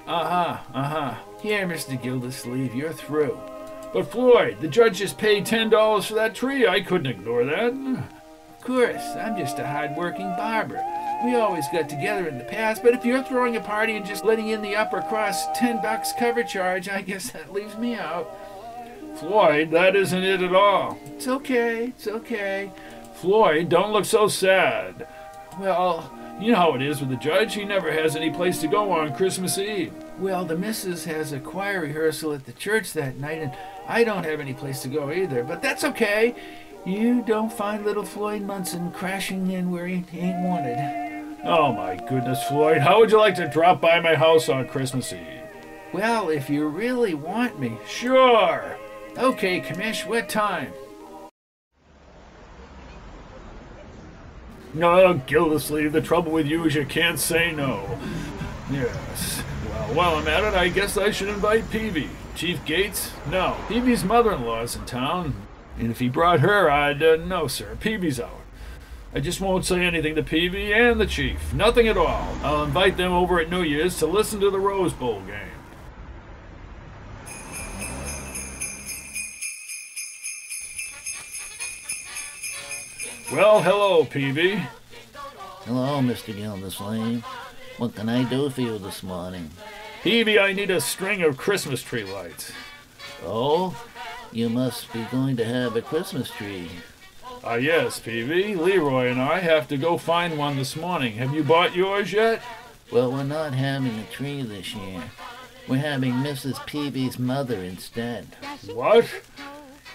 Uh 0.06 0.28
huh, 0.28 0.58
uh 0.74 0.82
huh. 0.82 1.14
Here, 1.40 1.66
Mr. 1.66 2.00
Gildersleeve, 2.00 2.74
you're 2.74 2.92
through. 2.92 3.38
But 3.92 4.10
Floyd, 4.10 4.58
the 4.60 4.68
judge 4.68 4.98
just 4.98 5.18
paid 5.18 5.46
ten 5.46 5.70
dollars 5.70 6.06
for 6.06 6.14
that 6.14 6.34
tree. 6.34 6.66
I 6.66 6.80
couldn't 6.80 7.06
ignore 7.06 7.44
that. 7.44 7.72
Of 7.72 8.60
course, 8.64 9.02
I'm 9.16 9.36
just 9.36 9.58
a 9.58 9.66
hard-working 9.66 10.36
barber. 10.36 10.82
We 11.24 11.36
always 11.36 11.66
got 11.72 11.88
together 11.88 12.26
in 12.26 12.38
the 12.38 12.44
past, 12.44 12.82
but 12.82 12.92
if 12.92 13.04
you're 13.04 13.22
throwing 13.22 13.56
a 13.56 13.60
party 13.60 13.96
and 13.96 14.04
just 14.04 14.24
letting 14.24 14.48
in 14.48 14.62
the 14.62 14.76
upper 14.76 15.00
crust, 15.02 15.54
ten 15.54 15.80
bucks 15.80 16.12
cover 16.18 16.42
charge, 16.42 16.88
I 16.88 17.02
guess 17.02 17.30
that 17.30 17.52
leaves 17.52 17.78
me 17.78 17.94
out. 17.94 18.30
Floyd, 19.16 19.70
that 19.70 19.94
isn't 19.94 20.24
it 20.24 20.42
at 20.42 20.54
all. 20.54 20.98
It's 21.06 21.28
okay, 21.28 21.84
it's 21.86 22.08
okay. 22.08 22.70
Floyd, 23.14 23.68
don't 23.68 23.92
look 23.92 24.04
so 24.04 24.28
sad. 24.28 25.06
Well, 25.58 26.10
You 26.40 26.50
know 26.52 26.58
how 26.58 26.74
it 26.74 26.82
is 26.82 27.00
with 27.00 27.10
the 27.10 27.16
judge. 27.16 27.54
He 27.54 27.64
never 27.64 27.92
has 27.92 28.16
any 28.16 28.30
place 28.30 28.58
to 28.60 28.66
go 28.66 28.90
on 28.90 29.14
Christmas 29.14 29.56
Eve. 29.56 29.92
well, 30.18 30.44
the 30.44 30.56
missus 30.56 31.04
has 31.04 31.32
a 31.32 31.38
choir 31.38 31.80
rehearsal 31.82 32.32
at 32.32 32.44
the 32.44 32.52
church 32.52 32.92
that 32.92 33.16
night, 33.18 33.38
and 33.38 33.52
I 33.86 34.02
don't 34.04 34.24
have 34.24 34.40
any 34.40 34.52
place 34.52 34.82
to 34.82 34.88
go 34.88 35.12
either, 35.12 35.44
but 35.44 35.62
that's 35.62 35.84
okay. 35.84 36.34
You 36.84 37.22
don't 37.22 37.52
find 37.52 37.84
little 37.84 38.04
Floyd 38.04 38.42
Munson 38.42 38.90
crashing 38.90 39.50
in 39.50 39.70
where 39.70 39.86
he 39.86 40.04
ain't 40.18 40.44
wanted. 40.44 41.38
Oh 41.44 41.72
my 41.72 41.96
goodness, 41.96 42.42
Floyd, 42.44 42.78
how 42.78 42.98
would 42.98 43.10
you 43.12 43.18
like 43.18 43.36
to 43.36 43.48
drop 43.48 43.80
by 43.80 44.00
my 44.00 44.14
house 44.16 44.48
on 44.48 44.66
Christmas 44.68 45.12
Eve? 45.12 45.20
Well, 45.92 46.28
if 46.30 46.50
you 46.50 46.66
really 46.66 47.14
want 47.14 47.60
me. 47.60 47.78
Sure. 47.88 48.76
Okay, 49.16 49.60
Commish, 49.60 50.04
what 50.06 50.28
time? 50.28 50.72
No, 54.74 55.14
Gildersleeve, 55.14 55.92
the 55.92 56.00
trouble 56.00 56.32
with 56.32 56.46
you 56.46 56.64
is 56.64 56.74
you 56.74 56.84
can't 56.84 57.20
say 57.20 57.52
no. 57.52 57.98
Yes. 58.70 59.42
Well, 59.68 59.94
while 59.94 60.16
I'm 60.16 60.26
at 60.26 60.42
it, 60.42 60.54
I 60.54 60.68
guess 60.68 60.96
I 60.96 61.12
should 61.12 61.28
invite 61.28 61.70
Peavy. 61.70 62.10
Chief 62.34 62.64
Gates? 62.64 63.12
No. 63.30 63.56
Peavy's 63.68 64.02
mother-in-law's 64.02 64.74
in 64.74 64.84
town. 64.84 65.34
And 65.78 65.92
if 65.92 66.00
he 66.00 66.08
brought 66.08 66.40
her, 66.40 66.68
I'd... 66.68 67.02
Uh, 67.02 67.16
no, 67.16 67.46
sir. 67.46 67.76
Peavy's 67.78 68.18
out. 68.18 68.40
I 69.14 69.20
just 69.20 69.40
won't 69.40 69.64
say 69.64 69.84
anything 69.84 70.16
to 70.16 70.24
Peavy 70.24 70.72
and 70.72 71.00
the 71.00 71.06
chief. 71.06 71.54
Nothing 71.54 71.86
at 71.86 71.96
all. 71.96 72.36
I'll 72.42 72.64
invite 72.64 72.96
them 72.96 73.12
over 73.12 73.38
at 73.38 73.48
New 73.48 73.62
Year's 73.62 73.96
to 74.00 74.06
listen 74.06 74.40
to 74.40 74.50
the 74.50 74.58
Rose 74.58 74.92
Bowl 74.92 75.20
game. 75.20 75.53
Well, 83.34 83.62
hello, 83.62 84.04
Peavy. 84.04 84.62
Hello, 85.64 85.98
Mr. 85.98 86.32
Gildersleeve. 86.32 87.24
What 87.78 87.96
can 87.96 88.08
I 88.08 88.22
do 88.22 88.48
for 88.48 88.60
you 88.60 88.78
this 88.78 89.02
morning? 89.02 89.50
Peavy, 90.04 90.38
I 90.38 90.52
need 90.52 90.70
a 90.70 90.80
string 90.80 91.20
of 91.20 91.36
Christmas 91.36 91.82
tree 91.82 92.04
lights. 92.04 92.52
Oh, 93.24 93.76
you 94.30 94.48
must 94.48 94.92
be 94.92 95.02
going 95.10 95.36
to 95.38 95.44
have 95.44 95.74
a 95.74 95.82
Christmas 95.82 96.30
tree. 96.30 96.70
Ah, 97.42 97.56
yes, 97.56 97.98
Peavy. 97.98 98.54
Leroy 98.54 99.08
and 99.08 99.20
I 99.20 99.40
have 99.40 99.66
to 99.66 99.76
go 99.76 99.98
find 99.98 100.38
one 100.38 100.56
this 100.56 100.76
morning. 100.76 101.14
Have 101.14 101.34
you 101.34 101.42
bought 101.42 101.74
yours 101.74 102.12
yet? 102.12 102.40
Well, 102.92 103.10
we're 103.10 103.24
not 103.24 103.52
having 103.52 103.98
a 103.98 104.04
tree 104.12 104.42
this 104.42 104.76
year. 104.76 105.10
We're 105.66 105.78
having 105.78 106.12
Mrs. 106.12 106.64
Peavy's 106.66 107.18
mother 107.18 107.58
instead. 107.58 108.28
What? 108.72 109.10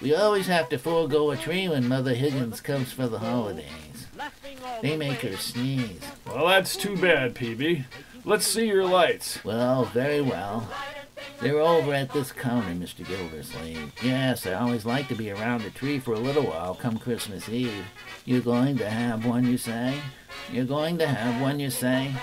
We 0.01 0.15
always 0.15 0.47
have 0.47 0.69
to 0.69 0.77
forego 0.77 1.31
a 1.31 1.37
tree 1.37 1.67
when 1.67 1.87
Mother 1.87 2.13
Higgins 2.13 2.61
comes 2.61 2.91
for 2.91 3.07
the 3.07 3.19
holidays. 3.19 4.07
They 4.81 4.95
make 4.95 5.19
her 5.21 5.35
sneeze. 5.35 6.01
Well, 6.25 6.47
that's 6.47 6.77
too 6.77 6.95
bad, 6.95 7.35
Peavy. 7.35 7.85
Let's 8.23 8.47
see 8.47 8.67
your 8.67 8.85
lights. 8.85 9.43
Well, 9.43 9.85
very 9.85 10.21
well. 10.21 10.69
They're 11.41 11.59
over 11.59 11.93
at 11.93 12.13
this 12.13 12.31
counter, 12.31 12.71
Mr. 12.71 13.05
Gildersleeve. 13.05 13.91
Yes, 14.01 14.45
I 14.45 14.53
always 14.53 14.85
like 14.85 15.07
to 15.09 15.15
be 15.15 15.31
around 15.31 15.63
a 15.63 15.69
tree 15.69 15.99
for 15.99 16.13
a 16.13 16.19
little 16.19 16.43
while 16.43 16.75
come 16.75 16.97
Christmas 16.97 17.49
Eve. 17.49 17.85
You're 18.25 18.41
going 18.41 18.77
to 18.77 18.89
have 18.89 19.25
one, 19.25 19.45
you 19.45 19.57
say? 19.57 19.99
You're 20.51 20.65
going 20.65 20.97
to 20.99 21.07
have 21.07 21.41
one, 21.41 21.59
you 21.59 21.69
say? 21.69 22.13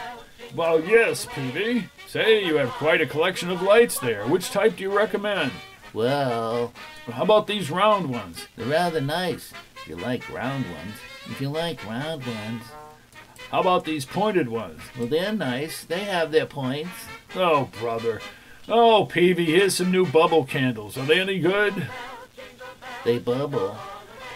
Well, 0.55 0.83
yes, 0.83 1.27
Peavy. 1.27 1.89
Say, 2.07 2.45
you 2.45 2.57
have 2.57 2.71
quite 2.71 3.01
a 3.01 3.07
collection 3.07 3.51
of 3.51 3.61
lights 3.63 3.99
there. 3.99 4.27
Which 4.27 4.51
type 4.51 4.77
do 4.77 4.85
you 4.85 4.97
recommend? 4.97 5.53
Well, 5.97 6.75
How 7.11 7.23
about 7.23 7.47
these 7.47 7.71
round 7.71 8.11
ones? 8.11 8.49
they're 8.55 8.67
rather 8.67 9.01
nice. 9.01 9.55
If 9.77 9.89
you 9.89 9.97
like 9.97 10.29
round 10.31 10.67
ones. 10.67 10.97
If 11.25 11.41
you 11.41 11.49
like 11.49 11.83
round 11.87 12.27
ones, 12.27 12.65
How 13.51 13.61
about 13.61 13.87
these 13.87 14.05
pointed 14.05 14.51
ones? 14.51 14.83
well, 14.99 15.07
they're 15.09 15.33
nice. 15.33 15.85
They 15.85 16.01
have 16.01 16.33
their 16.33 16.45
points. 16.45 16.91
Oh, 17.35 17.71
brother. 17.81 18.21
Oh, 18.69 19.07
Peavy, 19.07 19.47
here's 19.47 19.77
some 19.77 19.91
new 19.91 20.05
bubble 20.05 20.45
candles. 20.45 20.99
Are 20.99 21.07
they 21.07 21.19
any 21.19 21.39
good? 21.39 21.89
They 23.07 23.19
bubble. 23.19 23.79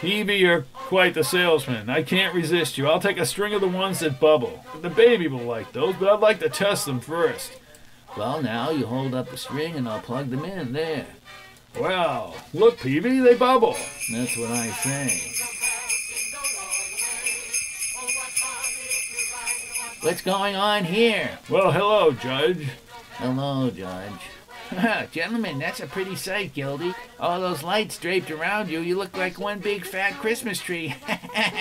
Peavy, 0.00 0.36
you're 0.36 0.62
quite 0.72 1.12
the 1.12 1.22
salesman. 1.22 1.90
I 1.90 2.02
can't 2.02 2.34
resist 2.34 2.78
you. 2.78 2.86
I'll 2.88 3.00
take 3.00 3.18
a 3.18 3.26
string 3.26 3.52
of 3.52 3.60
the 3.60 3.68
ones 3.68 4.00
that 4.00 4.18
bubble. 4.18 4.64
The 4.80 4.88
baby 4.88 5.28
will 5.28 5.40
like 5.40 5.72
those, 5.72 5.94
but 5.96 6.08
I'd 6.08 6.20
like 6.20 6.40
to 6.40 6.48
test 6.48 6.86
them 6.86 7.00
first. 7.00 7.52
Well, 8.16 8.40
now 8.40 8.70
you 8.70 8.86
hold 8.86 9.14
up 9.14 9.28
the 9.30 9.36
string 9.36 9.74
and 9.74 9.86
I'll 9.86 10.00
plug 10.00 10.30
them 10.30 10.46
in 10.46 10.72
there. 10.72 11.04
Well, 11.78 12.34
look, 12.52 12.78
Peavy, 12.78 13.20
they 13.20 13.34
bubble. 13.34 13.76
That's 14.12 14.36
what 14.36 14.50
I 14.50 14.70
say. 14.70 15.32
What's 20.02 20.22
going 20.22 20.56
on 20.56 20.84
here? 20.84 21.38
Well, 21.48 21.72
hello, 21.72 22.12
Judge. 22.12 22.68
Hello, 23.18 23.70
Judge. 23.70 25.10
Gentlemen, 25.12 25.58
that's 25.58 25.80
a 25.80 25.86
pretty 25.86 26.16
sight, 26.16 26.54
Gildy. 26.54 26.94
All 27.18 27.40
those 27.40 27.62
lights 27.62 27.98
draped 27.98 28.30
around 28.30 28.70
you, 28.70 28.80
you 28.80 28.96
look 28.96 29.16
like 29.16 29.38
one 29.38 29.58
big 29.58 29.84
fat 29.84 30.14
Christmas 30.14 30.60
tree. 30.60 30.94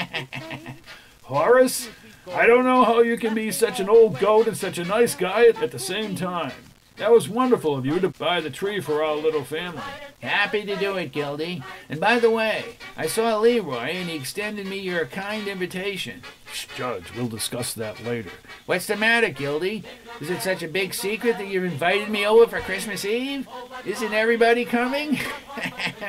Horace, 1.24 1.90
I 2.34 2.48
don't 2.48 2.64
know 2.64 2.86
how 2.86 3.02
you 3.02 3.18
can 3.18 3.36
be 3.36 3.52
such 3.52 3.80
an 3.80 3.90
old 3.90 4.20
goat 4.20 4.48
and 4.48 4.58
such 4.58 4.78
a 4.78 4.86
nice 4.86 5.16
guy 5.16 5.48
at 5.48 5.72
the 5.72 5.80
same 5.80 6.16
time. 6.16 6.54
That 7.00 7.14
was 7.14 7.30
wonderful 7.30 7.78
of 7.78 7.86
you 7.86 7.98
to 8.02 8.10
buy 8.10 8.42
the 8.42 8.50
tree 8.50 8.82
for 8.82 9.02
our 9.02 9.16
little 9.16 9.46
family. 9.46 9.82
Happy 10.20 10.66
to 10.66 10.76
do 10.76 10.98
it, 10.98 11.14
Gildy. 11.14 11.64
And 11.88 11.98
by 11.98 12.20
the 12.20 12.30
way, 12.30 12.76
I 12.98 13.08
saw 13.08 13.38
Leroy 13.38 13.92
and 13.92 14.10
he 14.10 14.18
extended 14.18 14.68
me 14.68 14.80
your 14.80 15.06
kind 15.06 15.48
invitation. 15.48 16.22
Shh, 16.52 16.68
Judge, 16.76 17.06
we'll 17.16 17.30
discuss 17.30 17.74
that 17.76 18.04
later. 18.04 18.32
What's 18.66 18.88
the 18.88 18.98
matter, 18.98 19.30
Gildy? 19.30 19.86
Is 20.20 20.30
it 20.30 20.42
such 20.42 20.62
a 20.62 20.68
big 20.68 20.94
secret 20.94 21.38
that 21.38 21.48
you've 21.48 21.64
invited 21.64 22.10
me 22.10 22.28
over 22.28 22.48
for 22.48 22.60
Christmas 22.60 23.06
Eve? 23.06 23.48
Isn't 23.86 24.14
everybody 24.14 24.66
coming? 24.66 25.20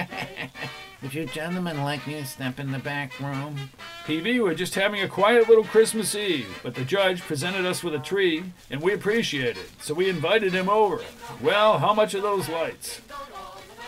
Would 1.02 1.14
you 1.14 1.26
gentlemen 1.26 1.84
like 1.84 2.04
me 2.06 2.14
to 2.14 2.26
step 2.26 2.58
in 2.58 2.72
the 2.72 2.80
back 2.80 3.18
room? 3.20 3.70
Peavy, 4.06 4.40
we're 4.40 4.54
just 4.54 4.74
having 4.74 5.02
a 5.02 5.08
quiet 5.08 5.48
little 5.48 5.64
Christmas 5.64 6.14
Eve, 6.14 6.58
but 6.62 6.74
the 6.74 6.84
judge 6.84 7.20
presented 7.20 7.66
us 7.66 7.84
with 7.84 7.94
a 7.94 7.98
tree, 7.98 8.44
and 8.70 8.80
we 8.80 8.92
appreciate 8.92 9.56
it, 9.56 9.70
so 9.80 9.94
we 9.94 10.08
invited 10.08 10.52
him 10.52 10.68
over. 10.68 11.02
Well, 11.40 11.78
how 11.78 11.94
much 11.94 12.14
are 12.14 12.20
those 12.20 12.48
lights? 12.48 13.00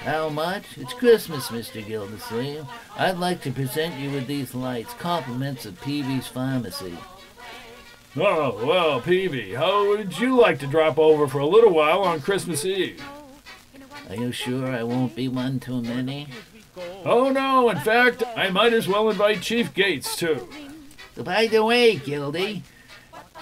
How 0.02 0.28
much? 0.28 0.76
It's 0.76 0.92
Christmas, 0.92 1.48
Mr. 1.48 1.84
Gildersleeve. 1.84 2.66
I'd 2.96 3.18
like 3.18 3.40
to 3.42 3.50
present 3.50 3.98
you 3.98 4.10
with 4.10 4.26
these 4.26 4.54
lights, 4.54 4.92
compliments 4.94 5.64
of 5.64 5.80
Peavy's 5.80 6.26
Pharmacy. 6.26 6.98
Oh, 8.14 8.64
well, 8.66 9.00
Peavy, 9.00 9.54
how 9.54 9.88
would 9.88 10.18
you 10.18 10.36
like 10.36 10.58
to 10.58 10.66
drop 10.66 10.98
over 10.98 11.26
for 11.26 11.38
a 11.38 11.46
little 11.46 11.72
while 11.72 12.02
on 12.02 12.20
Christmas 12.20 12.64
Eve? 12.64 13.02
Are 14.08 14.16
you 14.16 14.30
sure 14.30 14.68
I 14.68 14.82
won't 14.82 15.16
be 15.16 15.28
one 15.28 15.58
too 15.58 15.80
many? 15.80 16.28
Oh, 17.04 17.30
no, 17.30 17.68
in 17.68 17.78
fact, 17.80 18.22
I 18.36 18.50
might 18.50 18.72
as 18.72 18.88
well 18.88 19.10
invite 19.10 19.42
Chief 19.42 19.74
Gates, 19.74 20.16
too. 20.16 20.48
By 21.16 21.46
the 21.46 21.64
way, 21.64 21.96
Gildy, 21.96 22.62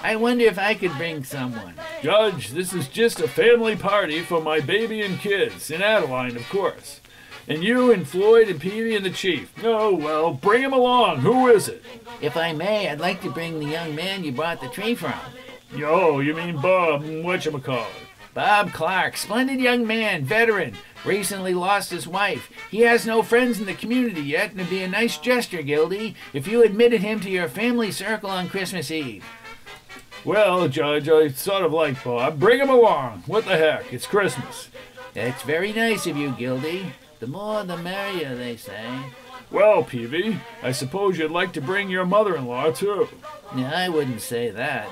I 0.02 0.16
wonder 0.16 0.44
if 0.44 0.58
I 0.58 0.74
could 0.74 0.92
bring 0.92 1.22
someone. 1.22 1.74
Judge, 2.02 2.48
this 2.50 2.72
is 2.72 2.88
just 2.88 3.20
a 3.20 3.28
family 3.28 3.76
party 3.76 4.20
for 4.22 4.40
my 4.40 4.60
baby 4.60 5.02
and 5.02 5.18
kids, 5.18 5.70
and 5.70 5.82
Adeline, 5.82 6.36
of 6.36 6.48
course. 6.48 7.00
And 7.46 7.62
you 7.62 7.92
and 7.92 8.06
Floyd 8.06 8.48
and 8.48 8.60
Peavy 8.60 8.96
and 8.96 9.04
the 9.04 9.10
Chief. 9.10 9.52
Oh, 9.62 9.94
well, 9.94 10.32
bring 10.32 10.62
him 10.62 10.72
along. 10.72 11.18
Who 11.18 11.48
is 11.48 11.68
it? 11.68 11.84
If 12.20 12.36
I 12.36 12.52
may, 12.52 12.88
I'd 12.88 13.00
like 13.00 13.20
to 13.22 13.30
bring 13.30 13.58
the 13.58 13.66
young 13.66 13.94
man 13.94 14.24
you 14.24 14.32
brought 14.32 14.60
the 14.60 14.68
tree 14.68 14.94
from. 14.94 15.14
Yo, 15.74 16.20
you 16.20 16.34
mean 16.34 16.60
Bob, 16.60 17.04
whatchamacallit? 17.04 17.86
Bob 18.34 18.72
Clark, 18.72 19.16
splendid 19.16 19.60
young 19.60 19.86
man, 19.86 20.24
veteran, 20.24 20.76
recently 21.04 21.54
lost 21.54 21.90
his 21.90 22.06
wife. 22.06 22.50
He 22.70 22.80
has 22.80 23.06
no 23.06 23.22
friends 23.22 23.58
in 23.58 23.66
the 23.66 23.74
community 23.74 24.22
yet, 24.22 24.50
and 24.50 24.60
it'd 24.60 24.70
be 24.70 24.82
a 24.82 24.88
nice 24.88 25.18
gesture, 25.18 25.62
Gildy, 25.62 26.14
if 26.32 26.46
you 26.46 26.62
admitted 26.62 27.00
him 27.00 27.20
to 27.20 27.30
your 27.30 27.48
family 27.48 27.90
circle 27.90 28.30
on 28.30 28.48
Christmas 28.48 28.90
Eve. 28.90 29.24
Well, 30.24 30.68
Judge, 30.68 31.08
I 31.08 31.28
sort 31.28 31.64
of 31.64 31.72
like 31.72 32.04
Bob. 32.04 32.38
Bring 32.38 32.60
him 32.60 32.68
along. 32.68 33.24
What 33.26 33.46
the 33.46 33.56
heck? 33.56 33.92
It's 33.92 34.06
Christmas. 34.06 34.68
That's 35.14 35.42
very 35.42 35.72
nice 35.72 36.06
of 36.06 36.16
you, 36.16 36.30
Gildy. 36.32 36.92
The 37.20 37.26
more 37.26 37.64
the 37.64 37.76
merrier, 37.76 38.36
they 38.36 38.56
say. 38.56 38.86
Well, 39.50 39.82
Peavy, 39.82 40.38
I 40.62 40.72
suppose 40.72 41.18
you'd 41.18 41.30
like 41.30 41.52
to 41.54 41.60
bring 41.60 41.90
your 41.90 42.06
mother-in-law, 42.06 42.72
too. 42.72 43.08
Yeah, 43.56 43.72
I 43.74 43.88
wouldn't 43.88 44.20
say 44.20 44.50
that. 44.50 44.88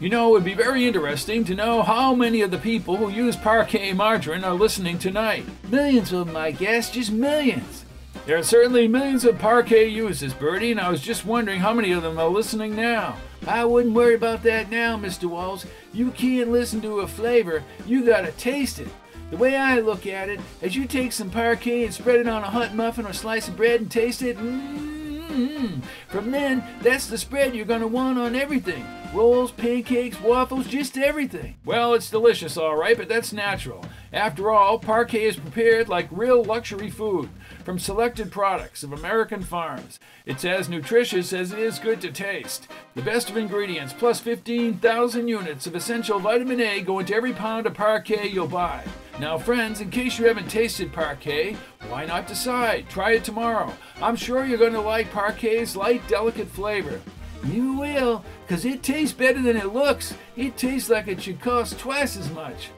You 0.00 0.08
know, 0.08 0.28
it 0.28 0.32
would 0.32 0.44
be 0.44 0.54
very 0.54 0.88
interesting 0.88 1.44
to 1.44 1.54
know 1.54 1.82
how 1.82 2.14
many 2.14 2.40
of 2.40 2.50
the 2.50 2.56
people 2.56 2.96
who 2.96 3.10
use 3.10 3.36
Parkay 3.36 3.94
margarine 3.94 4.44
are 4.44 4.54
listening 4.54 4.98
tonight. 4.98 5.44
Millions 5.68 6.10
of 6.10 6.26
them, 6.26 6.36
I 6.38 6.52
guess, 6.52 6.90
just 6.90 7.12
millions. 7.12 7.84
There 8.24 8.38
are 8.38 8.42
certainly 8.42 8.88
millions 8.88 9.26
of 9.26 9.36
Parkay 9.36 9.92
users, 9.92 10.32
Bertie, 10.32 10.70
and 10.70 10.80
I 10.80 10.90
was 10.90 11.02
just 11.02 11.26
wondering 11.26 11.60
how 11.60 11.74
many 11.74 11.92
of 11.92 12.02
them 12.02 12.18
are 12.18 12.30
listening 12.30 12.74
now. 12.74 13.18
I 13.46 13.66
wouldn't 13.66 13.94
worry 13.94 14.14
about 14.14 14.42
that 14.44 14.70
now, 14.70 14.96
Mr. 14.96 15.28
Walls. 15.28 15.66
You 15.92 16.12
can't 16.12 16.50
listen 16.50 16.80
to 16.80 17.00
a 17.00 17.06
flavor, 17.06 17.62
you 17.84 18.02
gotta 18.02 18.32
taste 18.32 18.78
it. 18.78 18.88
The 19.30 19.36
way 19.36 19.54
I 19.54 19.80
look 19.80 20.06
at 20.06 20.30
it, 20.30 20.40
as 20.62 20.74
you 20.74 20.86
take 20.86 21.12
some 21.12 21.30
Parkay 21.30 21.84
and 21.84 21.92
spread 21.92 22.20
it 22.20 22.26
on 22.26 22.42
a 22.42 22.50
hot 22.50 22.74
muffin 22.74 23.04
or 23.04 23.12
slice 23.12 23.48
of 23.48 23.56
bread 23.56 23.82
and 23.82 23.90
taste 23.90 24.22
it, 24.22 24.38
mmm, 24.38 25.82
from 26.08 26.30
then, 26.30 26.64
that's 26.80 27.06
the 27.06 27.18
spread 27.18 27.54
you're 27.54 27.66
gonna 27.66 27.86
want 27.86 28.18
on 28.18 28.34
everything. 28.34 28.86
Rolls, 29.12 29.50
pancakes, 29.50 30.20
waffles, 30.20 30.68
just 30.68 30.96
everything. 30.96 31.56
Well, 31.64 31.94
it's 31.94 32.08
delicious, 32.10 32.56
all 32.56 32.76
right, 32.76 32.96
but 32.96 33.08
that's 33.08 33.32
natural. 33.32 33.84
After 34.12 34.52
all, 34.52 34.78
Parkay 34.78 35.22
is 35.22 35.34
prepared 35.36 35.88
like 35.88 36.06
real 36.12 36.44
luxury 36.44 36.90
food. 36.90 37.28
from 37.64 37.78
selected 37.78 38.32
products 38.32 38.82
of 38.82 38.92
American 38.92 39.42
farms. 39.42 39.98
It's 40.24 40.44
as 40.44 40.68
nutritious 40.68 41.32
as 41.32 41.52
it 41.52 41.58
is 41.58 41.78
good 41.78 42.00
to 42.00 42.10
taste. 42.10 42.68
The 42.94 43.02
best 43.02 43.28
of 43.30 43.36
ingredients, 43.36 43.92
plus 43.92 44.18
15,000 44.20 45.28
units 45.28 45.66
of 45.66 45.74
essential 45.74 46.18
vitamin 46.18 46.60
A 46.60 46.80
go 46.80 47.00
into 47.00 47.14
every 47.14 47.32
pound 47.32 47.66
of 47.66 47.74
Parkay 47.74 48.32
you'll 48.32 48.48
buy. 48.48 48.82
Now, 49.18 49.36
friends, 49.38 49.80
in 49.80 49.90
case 49.90 50.18
you 50.18 50.26
haven't 50.26 50.48
tasted 50.48 50.92
Parkay, 50.92 51.56
why 51.88 52.06
not 52.06 52.26
decide? 52.26 52.88
Try 52.88 53.12
it 53.12 53.24
tomorrow. 53.24 53.72
I'm 54.00 54.16
sure 54.16 54.46
you're 54.46 54.56
going 54.56 54.72
to 54.72 54.80
like 54.80 55.12
Parkay's 55.12 55.76
light, 55.76 56.06
delicate 56.08 56.48
flavor. 56.48 57.00
You 57.44 57.74
will, 57.74 58.24
'cause 58.48 58.64
it 58.64 58.82
tastes 58.82 59.14
better 59.14 59.40
than 59.40 59.56
it 59.56 59.72
looks. 59.72 60.14
It 60.36 60.56
tastes 60.56 60.90
like 60.90 61.08
it 61.08 61.22
should 61.22 61.40
cost 61.40 61.78
twice 61.78 62.16
as 62.16 62.30
much. 62.30 62.70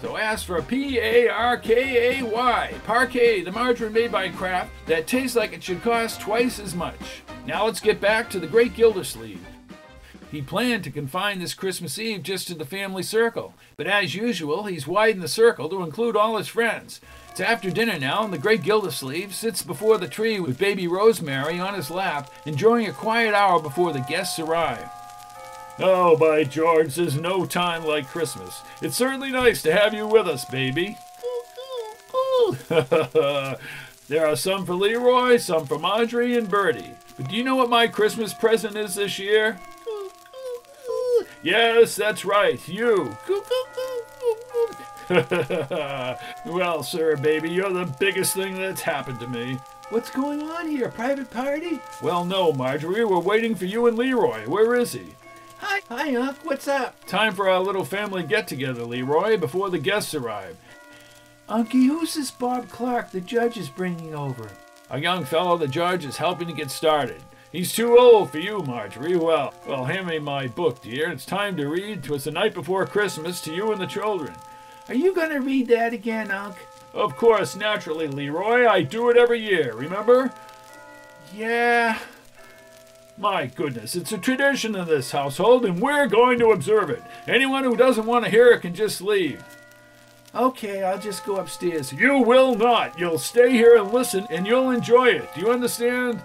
So 0.00 0.16
ask 0.16 0.46
for 0.46 0.60
P 0.60 0.98
A 0.98 1.28
R 1.28 1.56
K 1.56 2.18
A 2.18 2.22
Y, 2.24 2.74
Parkay, 2.86 3.44
the 3.44 3.52
margarine 3.52 3.92
made 3.92 4.10
by 4.10 4.28
Kraft 4.30 4.70
that 4.86 5.06
tastes 5.06 5.36
like 5.36 5.52
it 5.52 5.62
should 5.62 5.82
cost 5.82 6.20
twice 6.20 6.58
as 6.58 6.74
much. 6.74 7.22
Now 7.46 7.66
let's 7.66 7.80
get 7.80 8.00
back 8.00 8.28
to 8.30 8.40
the 8.40 8.46
great 8.48 8.74
Gildersleeve. 8.74 9.38
He 10.32 10.40
planned 10.40 10.82
to 10.84 10.90
confine 10.90 11.40
this 11.40 11.52
Christmas 11.52 11.98
Eve 11.98 12.22
just 12.22 12.48
to 12.48 12.54
the 12.54 12.64
family 12.64 13.02
circle, 13.02 13.52
but 13.76 13.86
as 13.86 14.14
usual, 14.14 14.64
he's 14.64 14.86
widened 14.86 15.22
the 15.22 15.28
circle 15.28 15.68
to 15.68 15.82
include 15.82 16.16
all 16.16 16.38
his 16.38 16.48
friends. 16.48 17.02
It's 17.30 17.40
after 17.40 17.70
dinner 17.70 17.98
now, 17.98 18.24
and 18.24 18.32
the 18.32 18.38
great 18.38 18.62
Gildersleeve 18.62 19.34
sits 19.34 19.60
before 19.62 19.98
the 19.98 20.08
tree 20.08 20.40
with 20.40 20.58
baby 20.58 20.88
Rosemary 20.88 21.60
on 21.60 21.74
his 21.74 21.90
lap, 21.90 22.30
enjoying 22.46 22.86
a 22.86 22.92
quiet 22.92 23.34
hour 23.34 23.60
before 23.60 23.92
the 23.92 24.06
guests 24.08 24.38
arrive. 24.38 24.88
Oh, 25.78 26.16
by 26.16 26.44
George, 26.44 26.94
there's 26.94 27.16
no 27.16 27.44
time 27.44 27.84
like 27.84 28.08
Christmas. 28.08 28.62
It's 28.80 28.96
certainly 28.96 29.30
nice 29.30 29.60
to 29.62 29.72
have 29.72 29.92
you 29.92 30.06
with 30.06 30.26
us, 30.26 30.46
baby. 30.46 30.96
there 34.08 34.26
are 34.26 34.36
some 34.36 34.64
for 34.64 34.74
Leroy, 34.74 35.36
some 35.36 35.66
for 35.66 35.78
Marjorie 35.78 36.38
and 36.38 36.48
Bertie. 36.48 36.94
But 37.18 37.28
do 37.28 37.36
you 37.36 37.44
know 37.44 37.56
what 37.56 37.68
my 37.68 37.86
Christmas 37.86 38.32
present 38.32 38.76
is 38.76 38.94
this 38.94 39.18
year? 39.18 39.58
Yes, 41.42 41.96
that's 41.96 42.24
right, 42.24 42.66
you. 42.68 43.16
well, 46.46 46.82
sir, 46.84 47.16
baby, 47.16 47.50
you're 47.50 47.72
the 47.72 47.92
biggest 47.98 48.34
thing 48.34 48.54
that's 48.54 48.80
happened 48.80 49.18
to 49.20 49.26
me. 49.26 49.58
What's 49.90 50.10
going 50.10 50.42
on 50.42 50.68
here? 50.68 50.88
Private 50.88 51.30
party? 51.30 51.80
Well, 52.00 52.24
no, 52.24 52.52
Marjorie, 52.52 53.04
we're 53.04 53.18
waiting 53.18 53.54
for 53.56 53.66
you 53.66 53.86
and 53.86 53.98
Leroy. 53.98 54.48
Where 54.48 54.76
is 54.76 54.92
he? 54.92 55.14
Hi, 55.58 55.80
hi, 55.88 56.14
Unc. 56.14 56.38
What's 56.44 56.68
up? 56.68 57.04
Time 57.06 57.34
for 57.34 57.48
our 57.48 57.60
little 57.60 57.84
family 57.84 58.22
get 58.22 58.46
together, 58.46 58.84
Leroy, 58.84 59.36
before 59.36 59.68
the 59.68 59.78
guests 59.78 60.14
arrive. 60.14 60.56
Unky, 61.48 61.88
who's 61.88 62.14
this 62.14 62.30
Bob 62.30 62.68
Clark 62.68 63.10
the 63.10 63.20
judge 63.20 63.58
is 63.58 63.68
bringing 63.68 64.14
over? 64.14 64.48
A 64.90 65.00
young 65.00 65.24
fellow 65.24 65.58
the 65.58 65.68
judge 65.68 66.04
is 66.04 66.16
helping 66.16 66.46
to 66.48 66.54
get 66.54 66.70
started. 66.70 67.22
He's 67.52 67.74
too 67.74 67.98
old 67.98 68.30
for 68.30 68.38
you, 68.38 68.60
Marjorie. 68.60 69.16
Well, 69.16 69.52
well, 69.66 69.84
hand 69.84 70.06
me 70.06 70.18
my 70.18 70.46
book, 70.46 70.80
dear. 70.80 71.10
It's 71.10 71.26
time 71.26 71.54
to 71.58 71.68
read. 71.68 72.02
'Twas 72.02 72.24
the 72.24 72.30
night 72.30 72.54
before 72.54 72.86
Christmas 72.86 73.42
to 73.42 73.52
you 73.52 73.70
and 73.70 73.80
the 73.80 73.86
children. 73.86 74.34
Are 74.88 74.94
you 74.94 75.14
gonna 75.14 75.40
read 75.40 75.68
that 75.68 75.92
again, 75.92 76.30
Unc? 76.30 76.56
Of 76.94 77.16
course, 77.16 77.54
naturally, 77.54 78.08
Leroy. 78.08 78.66
I 78.66 78.82
do 78.82 79.10
it 79.10 79.18
every 79.18 79.40
year, 79.40 79.74
remember? 79.74 80.32
Yeah. 81.34 81.98
My 83.18 83.46
goodness, 83.46 83.94
it's 83.94 84.12
a 84.12 84.18
tradition 84.18 84.74
in 84.74 84.88
this 84.88 85.12
household, 85.12 85.66
and 85.66 85.78
we're 85.80 86.06
going 86.06 86.38
to 86.38 86.52
observe 86.52 86.88
it. 86.88 87.02
Anyone 87.28 87.64
who 87.64 87.76
doesn't 87.76 88.06
want 88.06 88.24
to 88.24 88.30
hear 88.30 88.48
it 88.48 88.62
can 88.62 88.74
just 88.74 89.02
leave. 89.02 89.44
Okay, 90.34 90.82
I'll 90.82 90.98
just 90.98 91.26
go 91.26 91.36
upstairs. 91.36 91.92
You 91.92 92.18
will 92.18 92.54
not. 92.54 92.98
You'll 92.98 93.18
stay 93.18 93.50
here 93.50 93.76
and 93.76 93.92
listen, 93.92 94.26
and 94.30 94.46
you'll 94.46 94.70
enjoy 94.70 95.10
it. 95.10 95.34
Do 95.34 95.42
you 95.42 95.52
understand? 95.52 96.22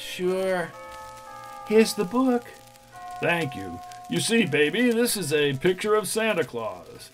Sure. 0.00 0.72
Here's 1.68 1.94
the 1.94 2.04
book. 2.04 2.44
Thank 3.20 3.54
you. 3.54 3.78
You 4.08 4.18
see, 4.18 4.46
baby, 4.46 4.90
this 4.90 5.16
is 5.16 5.32
a 5.32 5.52
picture 5.54 5.94
of 5.94 6.08
Santa 6.08 6.42
Claus. 6.42 7.10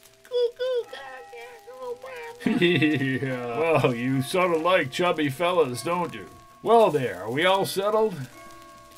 yeah. 2.47 3.59
Well, 3.59 3.95
you 3.95 4.23
sort 4.23 4.55
of 4.55 4.63
like 4.63 4.93
chubby 4.93 5.29
fellas, 5.29 5.83
don't 5.83 6.15
you? 6.15 6.27
Well, 6.63 6.91
there. 6.91 7.25
Are 7.25 7.31
we 7.31 7.45
all 7.45 7.67
settled? 7.67 8.15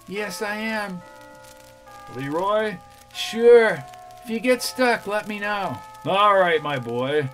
Yes, 0.06 0.42
I 0.42 0.56
am. 0.56 1.00
Leroy? 2.14 2.76
Sure. 3.14 3.82
If 4.22 4.30
you 4.30 4.38
get 4.38 4.62
stuck, 4.62 5.06
let 5.06 5.26
me 5.28 5.38
know. 5.38 5.78
All 6.04 6.38
right, 6.38 6.62
my 6.62 6.78
boy. 6.78 7.30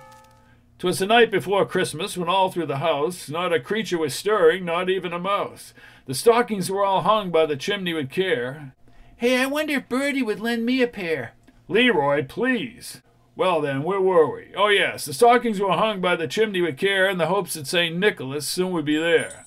'Twas 0.77 0.99
the 0.99 1.05
night 1.05 1.31
before 1.31 1.65
Christmas 1.65 2.17
when 2.17 2.27
all 2.27 2.51
through 2.51 2.65
the 2.65 2.77
house 2.77 3.29
not 3.29 3.53
a 3.53 3.59
creature 3.59 3.97
was 3.97 4.13
stirring, 4.13 4.65
not 4.65 4.89
even 4.89 5.13
a 5.13 5.19
mouse. 5.19 5.73
The 6.05 6.13
stockings 6.13 6.69
were 6.69 6.85
all 6.85 7.01
hung 7.01 7.31
by 7.31 7.47
the 7.47 7.57
chimney 7.57 7.93
with 7.93 8.11
care. 8.11 8.75
Hey, 9.17 9.41
I 9.41 9.47
wonder 9.47 9.73
if 9.73 9.89
Bertie 9.89 10.21
would 10.21 10.39
lend 10.39 10.65
me 10.65 10.81
a 10.81 10.87
pair. 10.87 11.33
Leroy, 11.67 12.23
please. 12.25 13.01
Well 13.35 13.59
then, 13.59 13.81
where 13.81 13.99
were 13.99 14.31
we? 14.33 14.53
Oh 14.55 14.67
yes, 14.67 15.05
the 15.05 15.13
stockings 15.13 15.59
were 15.59 15.71
hung 15.71 16.01
by 16.01 16.15
the 16.15 16.27
chimney 16.27 16.61
with 16.61 16.77
care 16.77 17.09
in 17.09 17.17
the 17.17 17.25
hopes 17.25 17.55
that 17.55 17.65
St. 17.65 17.97
Nicholas 17.97 18.47
soon 18.47 18.71
would 18.71 18.85
be 18.85 18.97
there. 18.97 19.45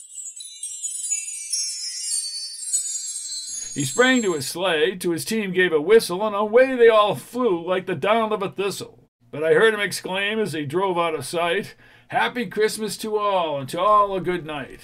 He 3.74 3.84
sprang 3.84 4.22
to 4.22 4.34
his 4.34 4.48
sleigh, 4.48 4.96
to 4.96 5.12
his 5.12 5.24
team 5.24 5.52
gave 5.52 5.72
a 5.72 5.80
whistle, 5.80 6.26
and 6.26 6.34
away 6.34 6.74
they 6.74 6.88
all 6.88 7.14
flew 7.14 7.64
like 7.64 7.86
the 7.86 7.94
down 7.94 8.32
of 8.32 8.42
a 8.42 8.50
thistle. 8.50 9.08
But 9.30 9.44
I 9.44 9.54
heard 9.54 9.74
him 9.74 9.80
exclaim 9.80 10.40
as 10.40 10.52
he 10.52 10.66
drove 10.66 10.98
out 10.98 11.14
of 11.14 11.24
sight, 11.24 11.76
Happy 12.08 12.46
Christmas 12.46 12.96
to 12.96 13.16
all, 13.18 13.60
and 13.60 13.68
to 13.68 13.78
all 13.78 14.16
a 14.16 14.20
good 14.20 14.44
night. 14.44 14.80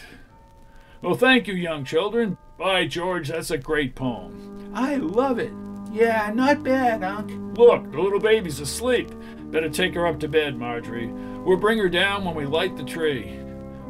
Well, 1.04 1.14
thank 1.14 1.46
you, 1.46 1.52
young 1.52 1.84
children. 1.84 2.38
By 2.56 2.86
George, 2.86 3.28
that's 3.28 3.50
a 3.50 3.58
great 3.58 3.94
poem. 3.94 4.72
I 4.74 4.96
love 4.96 5.38
it. 5.38 5.52
Yeah, 5.92 6.32
not 6.34 6.62
bad, 6.62 7.04
Unc. 7.04 7.58
Look, 7.58 7.92
the 7.92 8.00
little 8.00 8.18
baby's 8.18 8.58
asleep. 8.58 9.10
Better 9.50 9.68
take 9.68 9.92
her 9.96 10.06
up 10.06 10.18
to 10.20 10.28
bed, 10.28 10.56
Marjorie. 10.56 11.08
We'll 11.44 11.58
bring 11.58 11.76
her 11.76 11.90
down 11.90 12.24
when 12.24 12.34
we 12.34 12.46
light 12.46 12.78
the 12.78 12.84
tree. 12.84 13.38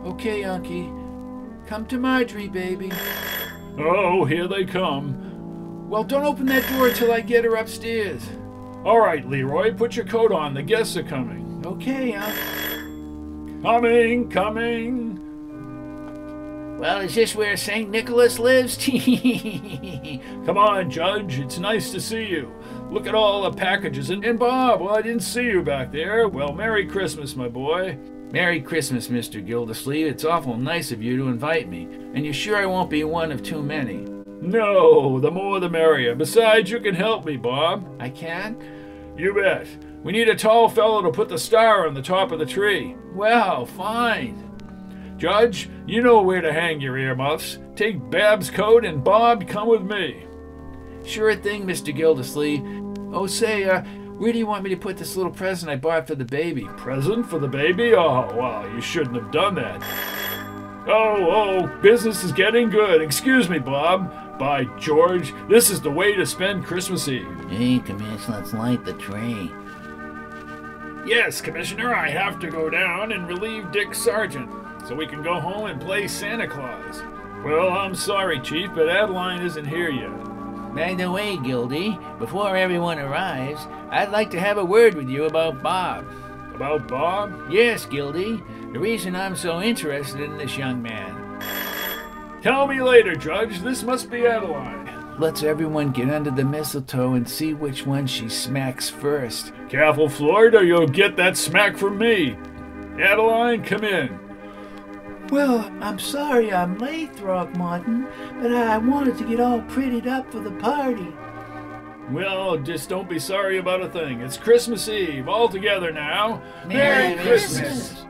Okay, 0.04 0.42
Unky. 0.42 0.88
Come 1.68 1.86
to 1.86 1.98
Marjorie, 1.98 2.48
baby. 2.48 2.90
Oh, 3.78 4.24
here 4.24 4.48
they 4.48 4.64
come. 4.64 5.88
Well, 5.88 6.02
don't 6.02 6.26
open 6.26 6.46
that 6.46 6.68
door 6.68 6.90
till 6.90 7.12
I 7.12 7.20
get 7.20 7.44
her 7.44 7.54
upstairs. 7.54 8.22
All 8.84 8.98
right, 8.98 9.24
Leroy, 9.24 9.72
put 9.72 9.94
your 9.94 10.04
coat 10.04 10.32
on. 10.32 10.52
The 10.52 10.64
guests 10.64 10.96
are 10.96 11.04
coming. 11.04 11.62
Okay, 11.64 12.14
Unc. 12.14 13.62
Coming, 13.62 14.28
coming. 14.28 15.23
Well, 16.78 17.00
is 17.00 17.14
this 17.14 17.34
where 17.34 17.56
St. 17.56 17.88
Nicholas 17.88 18.38
lives? 18.38 18.76
Come 20.46 20.58
on, 20.58 20.90
Judge. 20.90 21.38
It's 21.38 21.58
nice 21.58 21.90
to 21.92 22.00
see 22.00 22.24
you. 22.26 22.52
Look 22.90 23.06
at 23.06 23.14
all 23.14 23.42
the 23.42 23.56
packages. 23.56 24.10
And, 24.10 24.24
and 24.24 24.38
Bob, 24.38 24.80
well, 24.80 24.96
I 24.96 25.00
didn't 25.00 25.22
see 25.22 25.44
you 25.44 25.62
back 25.62 25.92
there. 25.92 26.28
Well, 26.28 26.52
Merry 26.52 26.84
Christmas, 26.84 27.36
my 27.36 27.48
boy. 27.48 27.96
Merry 28.32 28.60
Christmas, 28.60 29.08
Mr. 29.08 29.44
Gildersleeve. 29.44 30.08
It's 30.08 30.24
awful 30.24 30.56
nice 30.56 30.90
of 30.90 31.00
you 31.00 31.16
to 31.18 31.28
invite 31.28 31.68
me. 31.68 31.84
And 32.14 32.24
you're 32.24 32.34
sure 32.34 32.56
I 32.56 32.66
won't 32.66 32.90
be 32.90 33.04
one 33.04 33.30
of 33.30 33.42
too 33.42 33.62
many? 33.62 34.04
No, 34.42 35.20
the 35.20 35.30
more 35.30 35.60
the 35.60 35.70
merrier. 35.70 36.14
Besides, 36.16 36.70
you 36.70 36.80
can 36.80 36.94
help 36.94 37.24
me, 37.24 37.36
Bob. 37.36 37.88
I 38.00 38.10
can? 38.10 38.58
You 39.16 39.32
bet. 39.32 39.68
We 40.02 40.12
need 40.12 40.28
a 40.28 40.34
tall 40.34 40.68
fellow 40.68 41.00
to 41.02 41.12
put 41.12 41.28
the 41.28 41.38
star 41.38 41.86
on 41.86 41.94
the 41.94 42.02
top 42.02 42.32
of 42.32 42.40
the 42.40 42.46
tree. 42.46 42.96
Well, 43.14 43.64
fine. 43.64 44.53
Judge, 45.24 45.70
you 45.86 46.02
know 46.02 46.20
where 46.20 46.42
to 46.42 46.52
hang 46.52 46.82
your 46.82 46.98
earmuffs. 46.98 47.58
Take 47.76 48.10
Bob's 48.10 48.50
coat 48.50 48.84
and 48.84 49.02
Bob, 49.02 49.48
come 49.48 49.68
with 49.68 49.80
me. 49.80 50.26
Sure 51.02 51.34
thing, 51.34 51.64
Mr. 51.64 51.96
Gildersleeve. 51.96 52.60
Oh, 53.10 53.26
say, 53.26 53.64
uh, 53.64 53.80
where 54.18 54.34
do 54.34 54.38
you 54.38 54.44
want 54.44 54.64
me 54.64 54.68
to 54.68 54.76
put 54.76 54.98
this 54.98 55.16
little 55.16 55.32
present 55.32 55.70
I 55.70 55.76
bought 55.76 56.06
for 56.06 56.14
the 56.14 56.26
baby? 56.26 56.66
Present 56.76 57.24
for 57.24 57.38
the 57.38 57.48
baby? 57.48 57.94
Oh, 57.94 58.30
well, 58.36 58.68
you 58.68 58.82
shouldn't 58.82 59.16
have 59.16 59.30
done 59.30 59.54
that. 59.54 59.82
Oh, 60.86 61.30
oh, 61.30 61.80
business 61.80 62.22
is 62.22 62.32
getting 62.32 62.68
good. 62.68 63.00
Excuse 63.00 63.48
me, 63.48 63.58
Bob. 63.58 64.38
By 64.38 64.64
George, 64.78 65.32
this 65.48 65.70
is 65.70 65.80
the 65.80 65.90
way 65.90 66.14
to 66.14 66.26
spend 66.26 66.66
Christmas 66.66 67.08
Eve. 67.08 67.26
hey, 67.48 67.78
Commissioner, 67.78 68.40
let's 68.40 68.52
light 68.52 68.84
the 68.84 68.92
tree. 68.92 69.50
Yes, 71.06 71.40
Commissioner, 71.40 71.94
I 71.94 72.10
have 72.10 72.38
to 72.40 72.50
go 72.50 72.68
down 72.68 73.12
and 73.12 73.26
relieve 73.26 73.72
Dick 73.72 73.94
Sargent 73.94 74.63
so 74.86 74.94
we 74.94 75.06
can 75.06 75.22
go 75.22 75.40
home 75.40 75.66
and 75.66 75.80
play 75.80 76.06
Santa 76.06 76.46
Claus. 76.46 77.02
Well, 77.44 77.70
I'm 77.70 77.94
sorry, 77.94 78.40
Chief, 78.40 78.70
but 78.74 78.88
Adeline 78.88 79.42
isn't 79.42 79.66
here 79.66 79.90
yet. 79.90 80.12
By 80.74 80.94
the 80.94 81.10
way, 81.10 81.36
Gildy, 81.36 81.98
before 82.18 82.56
everyone 82.56 82.98
arrives, 82.98 83.66
I'd 83.90 84.10
like 84.10 84.30
to 84.30 84.40
have 84.40 84.58
a 84.58 84.64
word 84.64 84.94
with 84.94 85.08
you 85.08 85.24
about 85.24 85.62
Bob. 85.62 86.06
About 86.54 86.88
Bob? 86.88 87.50
Yes, 87.50 87.86
Gildy, 87.86 88.42
the 88.72 88.78
reason 88.78 89.14
I'm 89.14 89.36
so 89.36 89.60
interested 89.60 90.20
in 90.20 90.36
this 90.36 90.56
young 90.56 90.82
man. 90.82 91.40
Tell 92.42 92.66
me 92.66 92.82
later, 92.82 93.14
Judge. 93.14 93.60
This 93.60 93.82
must 93.82 94.10
be 94.10 94.26
Adeline. 94.26 95.16
Let's 95.18 95.44
everyone 95.44 95.92
get 95.92 96.10
under 96.10 96.30
the 96.30 96.44
mistletoe 96.44 97.14
and 97.14 97.28
see 97.28 97.54
which 97.54 97.86
one 97.86 98.06
she 98.06 98.28
smacks 98.28 98.90
first. 98.90 99.52
Careful, 99.68 100.08
Floyd, 100.08 100.54
or 100.54 100.64
you'll 100.64 100.88
get 100.88 101.16
that 101.16 101.36
smack 101.36 101.76
from 101.76 101.98
me. 101.98 102.36
Adeline, 102.98 103.62
come 103.62 103.84
in. 103.84 104.23
Well, 105.34 105.68
I'm 105.80 105.98
sorry 105.98 106.52
I'm 106.52 106.78
late, 106.78 107.16
Throckmorton, 107.16 108.06
but 108.40 108.52
I 108.52 108.78
wanted 108.78 109.18
to 109.18 109.24
get 109.24 109.40
all 109.40 109.62
prettied 109.62 110.06
up 110.06 110.30
for 110.30 110.38
the 110.38 110.52
party. 110.52 111.12
Well, 112.08 112.56
just 112.58 112.88
don't 112.88 113.08
be 113.08 113.18
sorry 113.18 113.58
about 113.58 113.82
a 113.82 113.88
thing. 113.88 114.20
It's 114.20 114.36
Christmas 114.36 114.88
Eve, 114.88 115.28
all 115.28 115.48
together 115.48 115.90
now. 115.90 116.40
Merry 116.68 117.20
Christmas. 117.20 118.04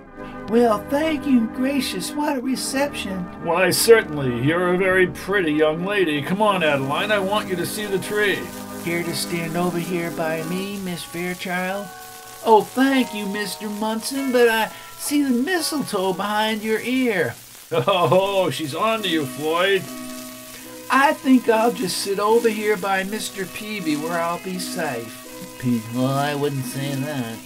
Well, 0.49 0.87
thank 0.91 1.27
you, 1.27 1.47
gracious. 1.55 2.13
What 2.13 2.37
a 2.37 2.43
reception. 2.43 3.21
Why, 3.43 3.71
certainly. 3.71 4.47
You're 4.47 4.75
a 4.75 4.77
very 4.77 5.07
pretty 5.07 5.53
young 5.55 5.87
lady. 5.87 6.21
Come 6.21 6.43
on, 6.43 6.63
Adeline. 6.63 7.11
I 7.11 7.21
want 7.21 7.49
you 7.49 7.57
to 7.57 7.65
see 7.65 7.87
the 7.87 8.01
tree. 8.01 8.39
Here 8.85 9.03
to 9.03 9.17
stand 9.17 9.57
over 9.57 9.79
here 9.79 10.11
by 10.11 10.43
me, 10.43 10.79
Miss 10.81 11.03
Fairchild? 11.03 11.87
Oh, 12.45 12.61
thank 12.61 13.15
you, 13.15 13.25
Mr. 13.25 13.71
Munson, 13.81 14.31
but 14.31 14.47
I 14.51 14.71
see 15.05 15.23
the 15.23 15.31
mistletoe 15.31 16.13
behind 16.15 16.63
your 16.63 16.81
ear. 16.81 17.35
Oh, 17.73 18.51
she's 18.51 18.75
on 18.75 19.03
to 19.03 19.09
you, 19.09 19.27
Floyd. 19.27 19.83
I 20.91 21.13
think 21.13 21.49
I'll 21.49 21.73
just 21.73 21.97
sit 21.99 22.21
over 22.21 22.49
here 22.49 22.77
by 22.77 23.03
Mr. 23.03 23.53
Peavy 23.53 23.97
where 23.97 24.21
I'll 24.21 24.43
be 24.45 24.61
safe. 24.61 25.59
P- 25.61 25.83
well, 25.93 26.07
I 26.07 26.37
wouldn't 26.37 26.67
say 26.67 26.95
that. 26.95 27.37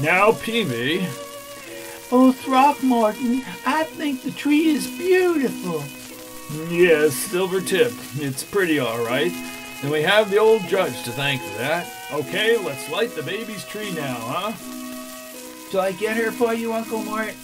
Now, 0.00 0.32
Peavy. 0.32 1.06
Oh, 2.10 2.32
Throckmorton, 2.32 3.42
I 3.66 3.84
think 3.84 4.22
the 4.22 4.30
tree 4.30 4.68
is 4.68 4.86
beautiful. 4.86 5.82
Yes, 6.74 7.12
silver 7.14 7.60
tip. 7.60 7.92
It's 8.14 8.44
pretty, 8.44 8.78
all 8.78 9.04
right. 9.04 9.32
And 9.82 9.90
we 9.90 10.00
have 10.02 10.30
the 10.30 10.38
old 10.38 10.62
judge 10.62 11.02
to 11.02 11.10
thank 11.10 11.42
for 11.42 11.58
that. 11.58 11.92
Okay, 12.10 12.56
let's 12.56 12.88
light 12.90 13.10
the 13.14 13.22
baby's 13.22 13.64
tree 13.66 13.92
now, 13.92 14.16
huh? 14.18 14.52
Shall 15.70 15.80
I 15.80 15.92
get 15.92 16.16
her 16.16 16.30
for 16.30 16.54
you, 16.54 16.72
Uncle 16.72 17.02
Mort? 17.02 17.34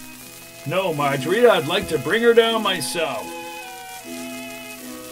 No, 0.65 0.93
Marjorie, 0.93 1.47
I'd 1.47 1.67
like 1.67 1.87
to 1.89 1.99
bring 1.99 2.23
her 2.23 2.33
down 2.33 2.63
myself. 2.63 3.23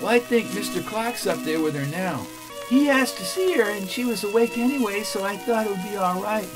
Well, 0.01 0.11
I 0.11 0.19
think 0.19 0.47
Mr. 0.47 0.85
Clark's 0.85 1.27
up 1.27 1.39
there 1.43 1.61
with 1.61 1.75
her 1.75 1.85
now. 1.85 2.25
He 2.69 2.89
asked 2.89 3.17
to 3.17 3.23
see 3.23 3.53
her, 3.53 3.69
and 3.69 3.87
she 3.87 4.03
was 4.03 4.23
awake 4.23 4.57
anyway, 4.57 5.03
so 5.03 5.23
I 5.23 5.37
thought 5.37 5.67
it 5.67 5.69
would 5.69 5.83
be 5.83 5.95
all 5.95 6.21
right. 6.21 6.49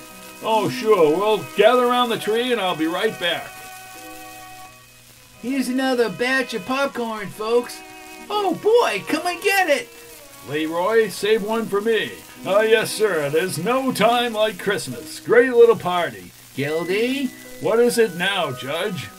Oh, 0.44 0.70
sure. 0.70 1.16
We'll 1.16 1.44
gather 1.56 1.86
around 1.86 2.10
the 2.10 2.18
tree 2.18 2.52
and 2.52 2.62
I'll 2.62 2.76
be 2.76 2.88
right 2.88 3.18
back. 3.20 3.48
Here's 5.42 5.68
another 5.68 6.10
batch 6.10 6.54
of 6.54 6.66
popcorn, 6.66 7.28
folks. 7.28 7.80
Oh 8.30 8.56
boy, 8.56 9.04
come 9.08 9.26
and 9.28 9.42
get 9.42 9.70
it! 9.70 9.90
Leroy, 10.50 11.10
save 11.10 11.44
one 11.44 11.66
for 11.66 11.82
me. 11.82 12.12
Oh, 12.46 12.62
yes, 12.62 12.92
sir. 12.92 13.30
There's 13.30 13.58
no 13.58 13.92
time 13.92 14.34
like 14.34 14.60
Christmas. 14.60 15.20
Great 15.20 15.52
little 15.52 15.76
party. 15.76 16.32
Gildy, 16.58 17.28
What 17.62 17.78
is 17.78 18.00
it 18.00 18.16
now, 18.16 18.52
Judge? 18.52 19.10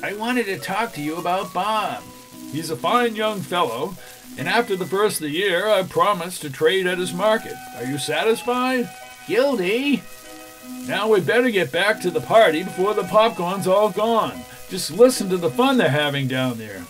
I 0.00 0.12
wanted 0.14 0.46
to 0.46 0.58
talk 0.58 0.92
to 0.92 1.02
you 1.02 1.16
about 1.16 1.52
Bob. 1.52 2.04
He's 2.52 2.70
a 2.70 2.76
fine 2.76 3.16
young 3.16 3.40
fellow, 3.40 3.96
and 4.38 4.48
after 4.48 4.76
the 4.76 4.86
first 4.86 5.16
of 5.16 5.22
the 5.24 5.30
year, 5.30 5.68
I 5.68 5.82
promised 5.82 6.42
to 6.42 6.50
trade 6.50 6.86
at 6.86 6.98
his 6.98 7.12
market. 7.12 7.54
Are 7.76 7.84
you 7.84 7.98
satisfied? 7.98 8.88
Gildy, 9.26 10.02
Now 10.86 11.08
we 11.08 11.20
better 11.20 11.50
get 11.50 11.72
back 11.72 12.00
to 12.02 12.12
the 12.12 12.20
party 12.20 12.62
before 12.62 12.94
the 12.94 13.02
popcorn's 13.02 13.66
all 13.66 13.90
gone. 13.90 14.40
Just 14.70 14.92
listen 14.92 15.28
to 15.30 15.36
the 15.36 15.50
fun 15.50 15.78
they're 15.78 15.88
having 15.88 16.28
down 16.28 16.58
there. 16.58 16.84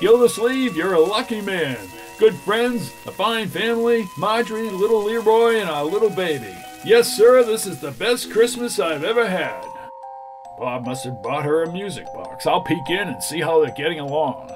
Gildersleeve, 0.00 0.76
you're 0.76 0.94
a 0.94 1.00
lucky 1.00 1.40
man. 1.40 1.78
Good 2.18 2.34
friends, 2.38 2.90
a 3.06 3.12
fine 3.12 3.46
family, 3.46 4.04
Marjorie, 4.18 4.68
little 4.70 5.04
Leroy, 5.04 5.60
and 5.60 5.70
our 5.70 5.84
little 5.84 6.10
baby. 6.10 6.52
Yes, 6.86 7.16
sir, 7.16 7.42
this 7.42 7.66
is 7.66 7.80
the 7.80 7.92
best 7.92 8.30
Christmas 8.30 8.78
I've 8.78 9.04
ever 9.04 9.26
had. 9.26 9.64
Bob 10.58 10.84
must 10.84 11.06
have 11.06 11.22
bought 11.22 11.46
her 11.46 11.62
a 11.62 11.72
music 11.72 12.04
box. 12.12 12.46
I'll 12.46 12.62
peek 12.62 12.90
in 12.90 13.08
and 13.08 13.22
see 13.22 13.40
how 13.40 13.62
they're 13.62 13.74
getting 13.74 14.00
along. 14.00 14.50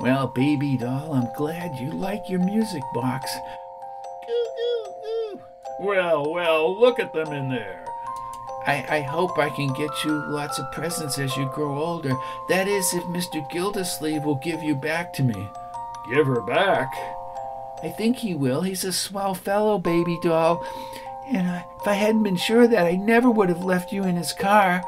Well, 0.00 0.26
baby 0.26 0.76
doll, 0.76 1.12
I'm 1.12 1.32
glad 1.36 1.78
you 1.78 1.92
like 1.92 2.28
your 2.28 2.40
music 2.40 2.82
box. 2.92 3.32
Well, 5.78 6.32
well, 6.32 6.78
look 6.80 6.98
at 6.98 7.12
them 7.12 7.32
in 7.32 7.50
there. 7.50 7.84
I, 8.66 8.84
I 8.88 9.00
hope 9.02 9.38
I 9.38 9.50
can 9.50 9.72
get 9.74 9.90
you 10.02 10.24
lots 10.26 10.58
of 10.58 10.72
presents 10.72 11.20
as 11.20 11.36
you 11.36 11.48
grow 11.54 11.78
older. 11.78 12.16
That 12.48 12.66
is, 12.66 12.92
if 12.94 13.04
Mr. 13.04 13.48
Gildersleeve 13.48 14.24
will 14.24 14.40
give 14.42 14.60
you 14.62 14.74
back 14.74 15.12
to 15.14 15.22
me. 15.22 15.48
Give 16.10 16.26
her 16.26 16.40
back. 16.40 16.92
I 17.84 17.90
think 17.90 18.16
he 18.16 18.34
will. 18.34 18.62
He's 18.62 18.82
a 18.82 18.92
swell 18.92 19.34
fellow, 19.34 19.78
baby 19.78 20.18
doll. 20.22 20.66
And 21.28 21.46
I, 21.46 21.64
if 21.80 21.86
I 21.86 21.92
hadn't 21.92 22.22
been 22.22 22.36
sure 22.36 22.62
of 22.62 22.70
that, 22.70 22.86
I 22.86 22.96
never 22.96 23.30
would 23.30 23.50
have 23.50 23.62
left 23.62 23.92
you 23.92 24.04
in 24.04 24.16
his 24.16 24.32
car. 24.32 24.82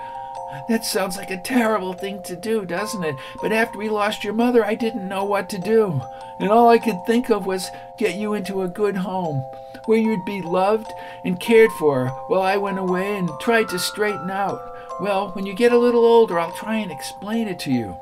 That 0.71 0.87
sounds 0.87 1.19
like 1.19 1.31
a 1.31 1.37
terrible 1.37 1.93
thing 1.93 2.23
to 2.23 2.35
do, 2.35 2.65
doesn't 2.65 3.05
it? 3.05 3.15
But 3.43 3.53
after 3.53 3.79
we 3.79 3.91
lost 3.91 4.25
your 4.25 4.33
mother, 4.33 4.65
I 4.65 4.75
didn't 4.75 5.09
know 5.09 5.25
what 5.25 5.51
to 5.51 5.59
do. 5.59 6.01
And 6.41 6.51
all 6.51 6.71
I 6.71 6.79
could 6.79 6.99
think 7.07 7.31
of 7.31 7.45
was 7.45 7.71
get 7.99 8.17
you 8.17 8.33
into 8.33 8.63
a 8.63 8.69
good 8.69 8.97
home 8.97 9.45
where 9.85 9.99
you'd 9.99 10.25
be 10.25 10.41
loved 10.41 10.91
and 11.23 11.39
cared 11.39 11.71
for 11.73 12.09
while 12.29 12.43
I 12.43 12.57
went 12.57 12.79
away 12.79 13.17
and 13.19 13.29
tried 13.41 13.69
to 13.69 13.79
straighten 13.79 14.31
out. 14.31 14.61
Well, 15.01 15.31
when 15.33 15.45
you 15.45 15.55
get 15.55 15.73
a 15.73 15.79
little 15.79 16.07
older, 16.07 16.39
I'll 16.39 16.53
try 16.53 16.77
and 16.77 16.91
explain 16.91 17.47
it 17.47 17.59
to 17.61 17.71
you. 17.71 17.97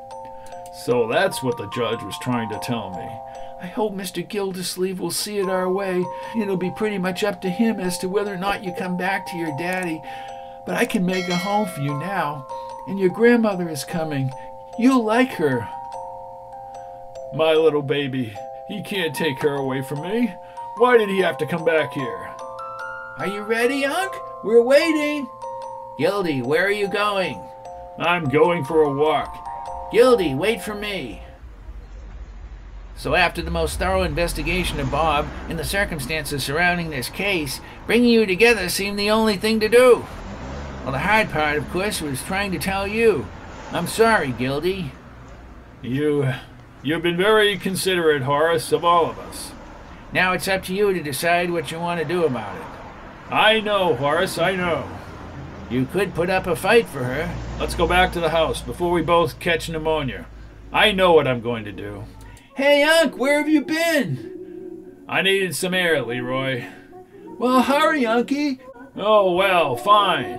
So 0.73 1.09
that's 1.09 1.43
what 1.43 1.57
the 1.57 1.71
judge 1.75 2.03
was 2.03 2.19
trying 2.21 2.49
to 2.51 2.61
tell 2.61 2.91
me. 2.91 3.34
I 3.65 3.69
hope 3.69 3.95
Mr. 3.95 4.29
Gildersleeve 4.29 5.01
will 5.01 5.11
see 5.11 5.39
it 5.39 5.49
our 5.49 5.73
way. 5.73 6.05
It'll 6.37 6.59
be 6.59 6.71
pretty 6.77 6.99
much 6.99 7.25
up 7.25 7.41
to 7.41 7.49
him 7.49 7.81
as 7.81 7.97
to 8.01 8.11
whether 8.11 8.35
or 8.35 8.37
not 8.37 8.63
you 8.63 8.75
come 8.75 8.99
back 8.99 9.27
to 9.29 9.39
your 9.39 9.57
daddy. 9.57 10.03
But 10.67 10.75
I 10.75 10.85
can 10.85 11.07
make 11.07 11.27
a 11.31 11.37
home 11.37 11.67
for 11.67 11.81
you 11.81 11.99
now. 11.99 12.47
And 12.89 12.99
your 12.99 13.09
grandmother 13.09 13.71
is 13.71 13.83
coming. 13.83 14.31
You'll 14.79 15.03
like 15.03 15.31
her. 15.37 15.67
My 17.33 17.55
little 17.55 17.81
baby. 17.81 18.35
He 18.69 18.83
can't 18.83 19.15
take 19.15 19.41
her 19.41 19.55
away 19.55 19.81
from 19.81 20.03
me. 20.03 20.35
Why 20.77 20.99
did 20.99 21.09
he 21.09 21.21
have 21.21 21.39
to 21.39 21.47
come 21.47 21.65
back 21.65 21.95
here? 21.95 22.35
Are 23.19 23.29
you 23.29 23.45
ready, 23.45 23.87
Unc? 23.87 24.13
We're 24.45 24.63
waiting. 24.63 25.27
Gildy, 25.99 26.43
where 26.43 26.67
are 26.67 26.71
you 26.71 26.87
going? 26.87 27.43
I'm 27.97 28.29
going 28.29 28.63
for 28.67 28.83
a 28.83 28.93
walk. 28.93 29.35
Gildy, 29.91 30.35
wait 30.35 30.61
for 30.61 30.75
me. 30.75 31.23
So, 33.05 33.15
after 33.15 33.43
the 33.43 33.51
most 33.51 33.79
thorough 33.79 34.03
investigation 34.03 34.81
of 34.81 34.91
Bob 34.91 35.29
and 35.51 35.59
the 35.59 35.65
circumstances 35.65 36.43
surrounding 36.43 36.89
this 36.89 37.11
case, 37.11 37.61
bringing 37.87 38.09
you 38.09 38.25
together 38.25 38.71
seemed 38.71 38.99
the 38.99 39.11
only 39.11 39.37
thing 39.37 39.61
to 39.61 39.69
do. 39.69 40.07
Well, 40.83 40.93
the 40.93 41.01
hard 41.01 41.29
part, 41.29 41.59
of 41.59 41.69
course, 41.69 42.01
was 42.01 42.23
trying 42.23 42.51
to 42.53 42.59
tell 42.59 42.87
you. 42.87 43.27
I'm 43.73 43.89
sorry, 43.89 44.29
Gildy. 44.29 44.93
You. 45.83 46.33
You've 46.83 47.03
been 47.03 47.19
very 47.19 47.59
considerate, 47.59 48.23
Horace, 48.23 48.73
of 48.73 48.87
all 48.87 49.11
of 49.11 49.19
us. 49.19 49.53
Now 50.11 50.33
it's 50.33 50.49
up 50.49 50.63
to 50.63 50.75
you 50.75 50.95
to 50.95 51.03
decide 51.03 51.51
what 51.51 51.71
you 51.71 51.79
want 51.79 52.01
to 52.01 52.07
do 52.07 52.25
about 52.25 52.57
it. 52.57 52.67
I 53.31 53.61
know, 53.61 53.97
Horace, 53.97 54.39
I 54.39 54.57
know. 54.57 54.89
You 55.69 55.85
could 55.85 56.15
put 56.15 56.31
up 56.31 56.47
a 56.47 56.57
fight 56.57 56.87
for 56.87 57.05
her. 57.05 57.37
Let's 57.61 57.75
go 57.75 57.87
back 57.87 58.15
to 58.15 58.21
the 58.21 58.31
house 58.31 58.63
before 58.63 58.93
we 58.93 59.03
both 59.03 59.41
catch 59.41 59.69
pneumonia. 59.69 60.25
I 60.73 60.93
know 60.93 61.13
what 61.13 61.29
I'm 61.29 61.43
going 61.43 61.67
to 61.67 61.73
do. 61.73 62.05
Hey, 62.57 62.83
Unc, 62.85 63.17
where 63.19 63.39
have 63.39 63.49
you 63.49 63.63
been? 63.63 65.05
I 65.09 65.23
needed 65.23 65.57
some 65.57 65.75
air, 65.75 66.03
Leroy. 66.03 66.65
Well, 67.39 67.63
hurry, 67.63 68.03
Unky. 68.03 68.61
Oh, 68.97 69.33
well, 69.33 69.77
fine. 69.77 70.39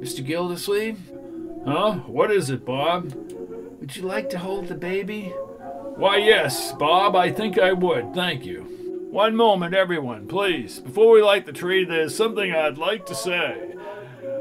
Mr. 0.00 0.24
Gildersleeve, 0.24 0.98
Huh? 1.66 1.94
What 2.06 2.30
is 2.30 2.48
it, 2.48 2.64
Bob? 2.64 3.12
would 3.80 3.96
you 3.96 4.02
like 4.04 4.30
to 4.30 4.38
hold 4.38 4.68
the 4.68 4.74
baby? 4.74 5.24
Why, 5.96 6.18
yes, 6.18 6.72
Bob, 6.72 7.16
I 7.16 7.30
think 7.32 7.58
I 7.58 7.72
would. 7.72 8.14
Thank 8.14 8.46
you. 8.46 8.62
One 9.10 9.34
moment, 9.34 9.74
everyone, 9.74 10.28
please. 10.28 10.78
Before 10.78 11.12
we 11.12 11.22
light 11.22 11.44
the 11.44 11.52
tree, 11.52 11.84
there's 11.84 12.14
something 12.16 12.52
I'd 12.52 12.78
like 12.78 13.04
to 13.06 13.14
say. 13.14 13.74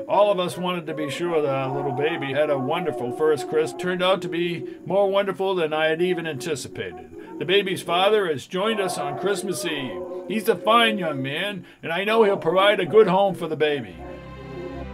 All 0.10 0.32
of 0.32 0.40
us 0.40 0.58
wanted 0.58 0.88
to 0.88 0.96
be 0.96 1.12
sure 1.12 1.40
that 1.40 1.54
our 1.54 1.72
little 1.72 1.92
baby 1.92 2.34
had 2.34 2.50
a 2.50 2.58
wonderful 2.58 3.12
first 3.12 3.48
Christmas. 3.48 3.80
Turned 3.80 4.02
out 4.02 4.24
to 4.24 4.28
be 4.28 4.66
more 4.84 5.08
wonderful 5.08 5.54
than 5.54 5.72
I 5.72 5.86
had 5.86 6.02
even 6.02 6.26
anticipated. 6.26 7.38
The 7.38 7.46
baby's 7.46 7.84
father 7.84 8.28
has 8.28 8.48
joined 8.48 8.80
us 8.80 8.98
on 8.98 9.20
Christmas 9.20 9.64
Eve. 9.66 10.02
He's 10.28 10.50
a 10.50 10.56
fine 10.56 10.98
young 10.98 11.22
man, 11.22 11.64
and 11.84 11.94
I 11.94 12.06
know 12.06 12.24
he'll 12.24 12.38
provide 12.38 12.80
a 12.80 12.88
good 12.88 13.08
home 13.08 13.36
for 13.36 13.48
the 13.48 13.56
baby. 13.56 13.96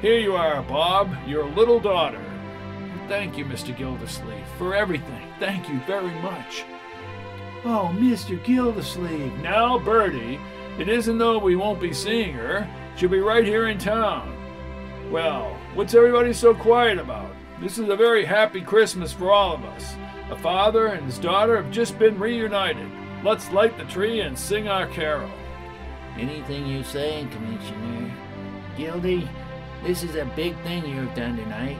Here 0.02 0.20
you 0.20 0.36
are, 0.36 0.62
Bob, 0.64 1.16
your 1.26 1.46
little 1.46 1.80
daughter. 1.80 2.22
Thank 3.08 3.38
you, 3.38 3.46
Mr. 3.46 3.76
Gildersleeve, 3.76 4.46
for 4.58 4.76
everything. 4.76 5.30
Thank 5.40 5.70
you 5.70 5.80
very 5.88 6.14
much. 6.22 6.66
Oh, 7.64 7.90
Mr. 7.96 8.44
Gildersleeve. 8.44 9.34
Now, 9.38 9.80
Bertie, 9.80 10.42
it 10.78 10.90
isn't 10.90 11.18
though 11.18 11.40
we 11.40 11.56
won't 11.56 11.80
be 11.80 11.94
seeing 11.94 12.34
her. 12.34 12.68
She'll 12.98 13.08
be 13.08 13.20
right 13.20 13.46
here 13.46 13.70
in 13.70 13.78
town. 13.78 14.35
Well, 15.12 15.56
what's 15.76 15.94
everybody 15.94 16.34
so 16.34 16.54
quiet 16.56 16.98
about? 16.98 17.32
This 17.62 17.78
is 17.78 17.90
a 17.90 17.96
very 17.96 18.26
happy 18.26 18.62
Christmas 18.62 19.14
for 19.14 19.32
all 19.32 19.54
of 19.54 19.64
us. 19.64 19.96
A 20.32 20.36
father 20.36 20.88
and 20.88 21.06
his 21.06 21.20
daughter 21.20 21.62
have 21.62 21.72
just 21.72 22.00
been 22.00 22.20
reunited. 22.20 22.90
Let's 23.24 23.52
light 23.52 23.78
the 23.78 23.86
tree 23.86 24.22
and 24.22 24.38
sing 24.38 24.68
our 24.68 24.88
carol. 24.88 25.30
Anything 26.18 26.66
you 26.66 26.84
say, 26.84 27.28
Commissioner. 27.32 28.12
Gildy, 28.78 29.30
this 29.84 30.02
is 30.02 30.16
a 30.16 30.26
big 30.36 30.60
thing 30.64 30.86
you 30.86 31.02
have 31.02 31.16
done 31.16 31.38
tonight. 31.38 31.78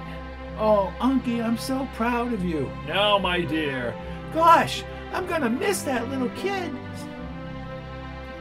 Oh, 0.58 0.94
Unky, 1.00 1.44
I'm 1.44 1.58
so 1.58 1.88
proud 1.96 2.32
of 2.32 2.46
you. 2.46 2.72
Now, 2.88 3.18
my 3.18 3.42
dear. 3.42 3.96
Gosh, 4.34 4.84
I'm 5.14 5.26
gonna 5.26 5.50
miss 5.50 5.82
that 5.82 6.08
little 6.10 6.30
kid. 6.30 6.72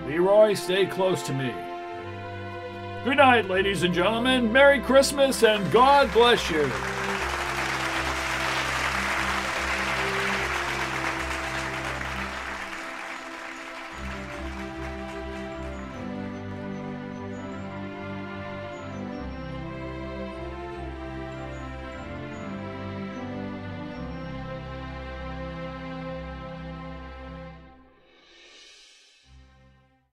Leroy, 0.06 0.54
stay 0.54 0.84
close 0.84 1.22
to 1.22 1.32
me. 1.32 1.52
Good 3.04 3.18
night, 3.18 3.50
ladies 3.50 3.82
and 3.82 3.92
gentlemen. 3.92 4.50
Merry 4.50 4.80
Christmas 4.80 5.42
and 5.42 5.70
God 5.70 6.10
bless 6.14 6.48
you. 6.48 6.64